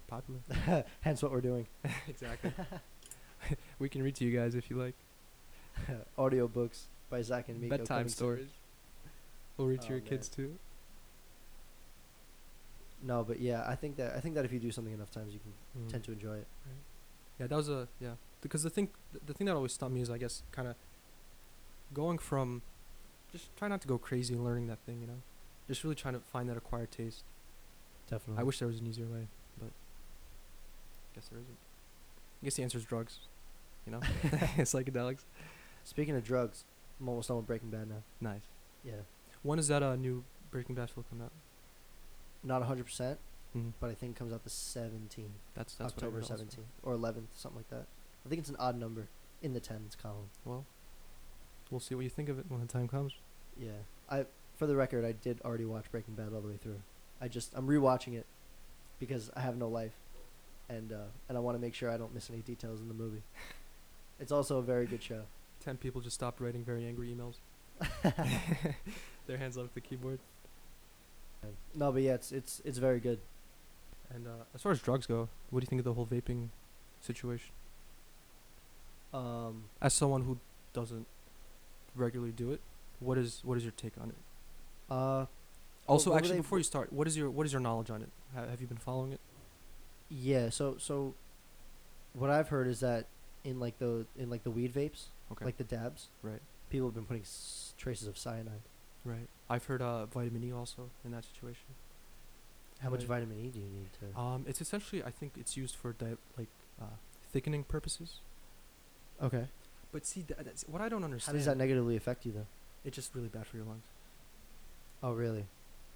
[0.09, 0.41] popular.
[1.01, 1.67] Hence what we're doing.
[2.09, 2.53] exactly.
[3.79, 4.95] we can read to you guys if you like.
[6.19, 7.71] Audiobooks by Zach and Myko.
[7.71, 8.49] Bedtime stories.
[9.57, 10.09] We'll read to Oh, your man.
[10.09, 10.59] kids too.
[13.03, 15.35] No, but yeah, I think that I think that if you do something enough times,
[15.35, 15.53] you can
[15.87, 15.91] Mm.
[15.91, 16.47] tend to enjoy it.
[17.39, 18.15] Yeah, that was a yeah.
[18.41, 20.77] Because the thing, th- the thing that always stopped me is, I guess, kind of
[21.93, 22.63] going from
[23.33, 25.21] just try not to go crazy and learning that thing, you know,
[25.67, 27.25] just really trying to find that acquired taste.
[28.09, 28.41] Definitely.
[28.41, 29.29] I wish there was an easier way,
[29.59, 31.57] but I guess there isn't.
[32.43, 33.19] I guess the answer is drugs.
[33.87, 33.99] You know,
[34.65, 35.25] psychedelics.
[35.85, 36.65] Speaking of drugs,
[37.01, 38.03] I'm almost done with Breaking Bad now.
[38.21, 38.43] Nice.
[38.85, 39.03] Yeah.
[39.45, 41.31] When is that uh, new Breaking Bad film come out?
[42.43, 43.17] Not 100%,
[43.57, 43.73] Mm.
[43.79, 46.45] but I think it comes out the 17th, That's that's October what I heard also.
[46.45, 47.87] 17th or 11th, something like that.
[48.27, 49.07] I think it's an odd number
[49.43, 50.31] in the tens column.
[50.45, 50.65] Well,
[51.71, 53.13] we'll see what you think of it when the time comes.
[53.57, 53.71] Yeah.
[54.11, 54.25] I
[54.57, 56.81] for the record, I did already watch Breaking Bad all the way through.
[57.21, 58.27] I just I'm rewatching it
[58.99, 59.95] because I have no life,
[60.69, 62.95] and uh, and I want to make sure I don't miss any details in the
[62.95, 63.23] movie.
[64.21, 65.23] It's also a very good show.
[65.61, 67.35] Ten people just stopped writing very angry emails.
[69.27, 70.19] Their hands off the keyboard.
[71.75, 73.21] No, but yeah, it's it's it's very good.
[74.15, 76.49] And uh, as far as drugs go, what do you think of the whole vaping
[77.01, 77.53] situation?
[79.13, 80.39] Um, As someone who
[80.73, 81.07] doesn't
[81.95, 82.61] regularly do it,
[83.01, 84.17] what is what is your take on it?
[84.91, 85.27] uh,
[85.87, 88.09] Also, were actually, before you start, what is your what is your knowledge on it?
[88.35, 89.21] Ha- have you been following it?
[90.09, 90.51] yeah.
[90.51, 91.15] So so,
[92.13, 93.07] what I've heard is that
[93.45, 95.45] in like the in like the weed vapes, Okay.
[95.45, 96.41] like the dabs, right.
[96.71, 98.63] people have been putting s- traces of cyanide.
[99.05, 99.29] Right.
[99.51, 101.67] I've heard uh, vitamin E also in that situation.
[102.81, 103.21] How much Right.
[103.21, 104.19] vitamin E do you need to?
[104.19, 106.49] Um, it's essentially I think it's used for di- like
[106.81, 106.87] uh,
[107.33, 108.21] thickening purposes.
[109.23, 109.47] okay.
[109.93, 111.37] But see, th- that's what I don't understand.
[111.37, 111.39] How understand.
[111.39, 112.47] does that negatively affect you though?
[112.85, 113.85] it's just really bad for your lungs.
[115.03, 115.47] Oh really?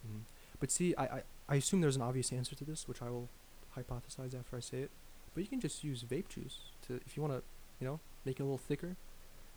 [0.06, 0.20] hmm
[0.60, 3.28] But see, I, I I assume there's an obvious answer to this, which I will
[3.76, 4.90] hypothesize after I say it.
[5.34, 7.42] But you can just use vape juice to if you want to,
[7.80, 8.96] you know, make it a little thicker.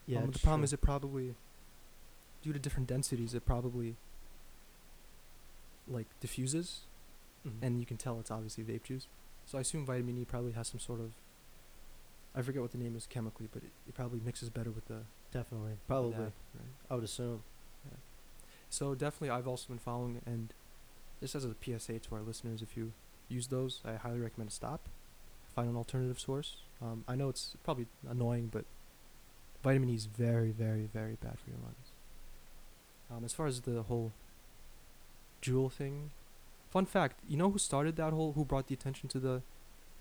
[0.08, 0.20] Yeah.
[0.24, 1.36] Um, the problem is it probably,
[2.42, 3.96] due to different densities, it probably
[5.88, 6.82] like diffuses,
[7.46, 7.58] Mhm.
[7.62, 9.08] and you can tell it's obviously vape juice.
[9.46, 11.14] So I assume vitamin E probably has some sort of,
[12.36, 15.04] I forget what the name is chemically, but it, it probably mixes better with the
[15.32, 16.34] definitely, probably, right?
[16.90, 17.44] I would assume.
[18.70, 20.54] So definitely, I've also been following, and
[21.20, 22.94] this as a PSA to our listeners, if you
[23.28, 24.88] use those, I highly recommend to stop.
[25.54, 26.64] Find an alternative source.
[26.82, 28.64] Um, I know it's probably annoying, but
[29.62, 31.91] vitamin E is very, very, very bad for your lungs.
[33.12, 34.12] Um, as far as the whole
[35.42, 36.12] Juul thing,
[36.70, 38.34] fun fact: you know who started that whole?
[38.34, 39.42] Who brought the attention to the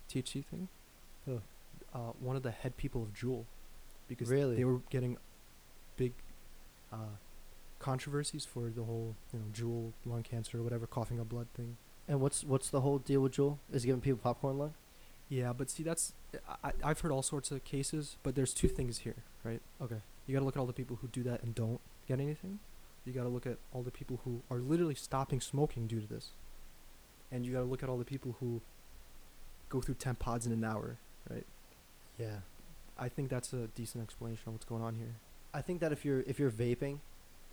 [0.08, 0.68] THC thing?
[1.92, 3.44] Uh, one of the head people of Juul,
[4.08, 4.54] because Really?
[4.56, 5.16] they were getting
[5.96, 6.12] big
[6.92, 7.16] uh,
[7.80, 11.76] controversies for the whole you know Juul lung cancer or whatever coughing up blood thing.
[12.06, 13.58] And what's what's the whole deal with Juul?
[13.72, 14.74] Is it giving people popcorn lung?
[15.28, 16.12] Yeah, but see, that's
[16.62, 19.60] I, I've heard all sorts of cases, but there's two things here, right?
[19.80, 20.00] Okay.
[20.26, 22.60] You got to look at all the people who do that and don't get anything.
[23.10, 26.06] You got to look at all the people who are literally stopping smoking due to
[26.06, 26.28] this,
[27.32, 28.60] and you got to look at all the people who
[29.68, 30.98] go through ten pods in an hour,
[31.28, 31.44] right?
[32.18, 32.36] Yeah.
[32.96, 35.16] I think that's a decent explanation of what's going on here.
[35.52, 36.98] I think that if you're if you're vaping,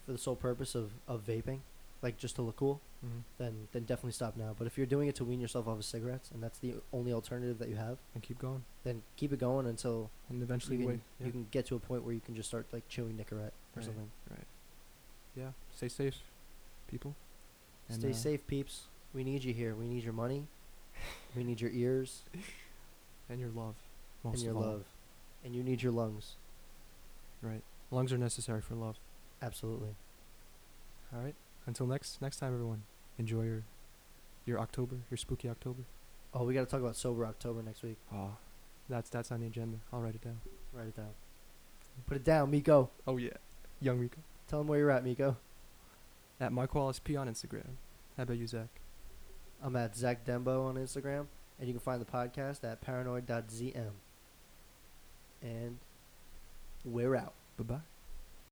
[0.05, 1.61] for the sole purpose of of vaping,
[2.03, 3.19] like just to look cool, Mm-hmm.
[3.39, 4.55] then then definitely stop now.
[4.57, 7.13] But if you're doing it to wean yourself off of cigarettes, and that's the only
[7.13, 10.81] alternative that you have, And keep going, then keep it going until and eventually you
[10.83, 10.99] can wait.
[11.19, 11.25] Yeah.
[11.27, 13.77] you can get to a point where you can just start like chewing Nicorette or
[13.77, 13.85] Right.
[13.85, 14.11] something.
[14.29, 14.45] Right.
[15.37, 15.51] Yeah.
[15.75, 16.17] Stay safe,
[16.89, 17.15] people.
[17.87, 18.83] And, Stay uh, safe, peeps.
[19.13, 19.75] We need you here.
[19.75, 20.47] We need your money.
[21.35, 22.23] we need your ears
[23.29, 23.75] And your love.
[24.23, 24.83] And your love,
[25.43, 26.35] and you need your lungs.
[27.41, 27.61] Right.
[27.91, 28.97] Lungs are necessary for love.
[29.41, 29.95] Absolutely.
[31.13, 31.35] All right.
[31.65, 32.83] Until next next time, everyone.
[33.17, 33.63] Enjoy your
[34.45, 35.83] your October, your spooky October.
[36.33, 37.97] Oh, we got to talk about sober October next week.
[38.13, 38.37] Ah,
[38.89, 39.77] that's that's on the agenda.
[39.93, 40.39] I'll write it down.
[40.73, 41.11] Write it down.
[42.05, 42.89] Put it down, Myko.
[43.05, 43.37] Oh yeah,
[43.79, 44.17] young Rico.
[44.47, 45.35] Tell them where you're at, Myko.
[46.39, 47.75] At Mike Wallace P on Instagram.
[48.15, 48.69] How about you, Zach?
[49.63, 51.25] I'm at Zach Dembo on Instagram,
[51.59, 53.91] and you can find the podcast at paranoid.zm.
[55.41, 55.77] And
[56.85, 57.33] we're out.
[57.57, 57.96] Bye bye.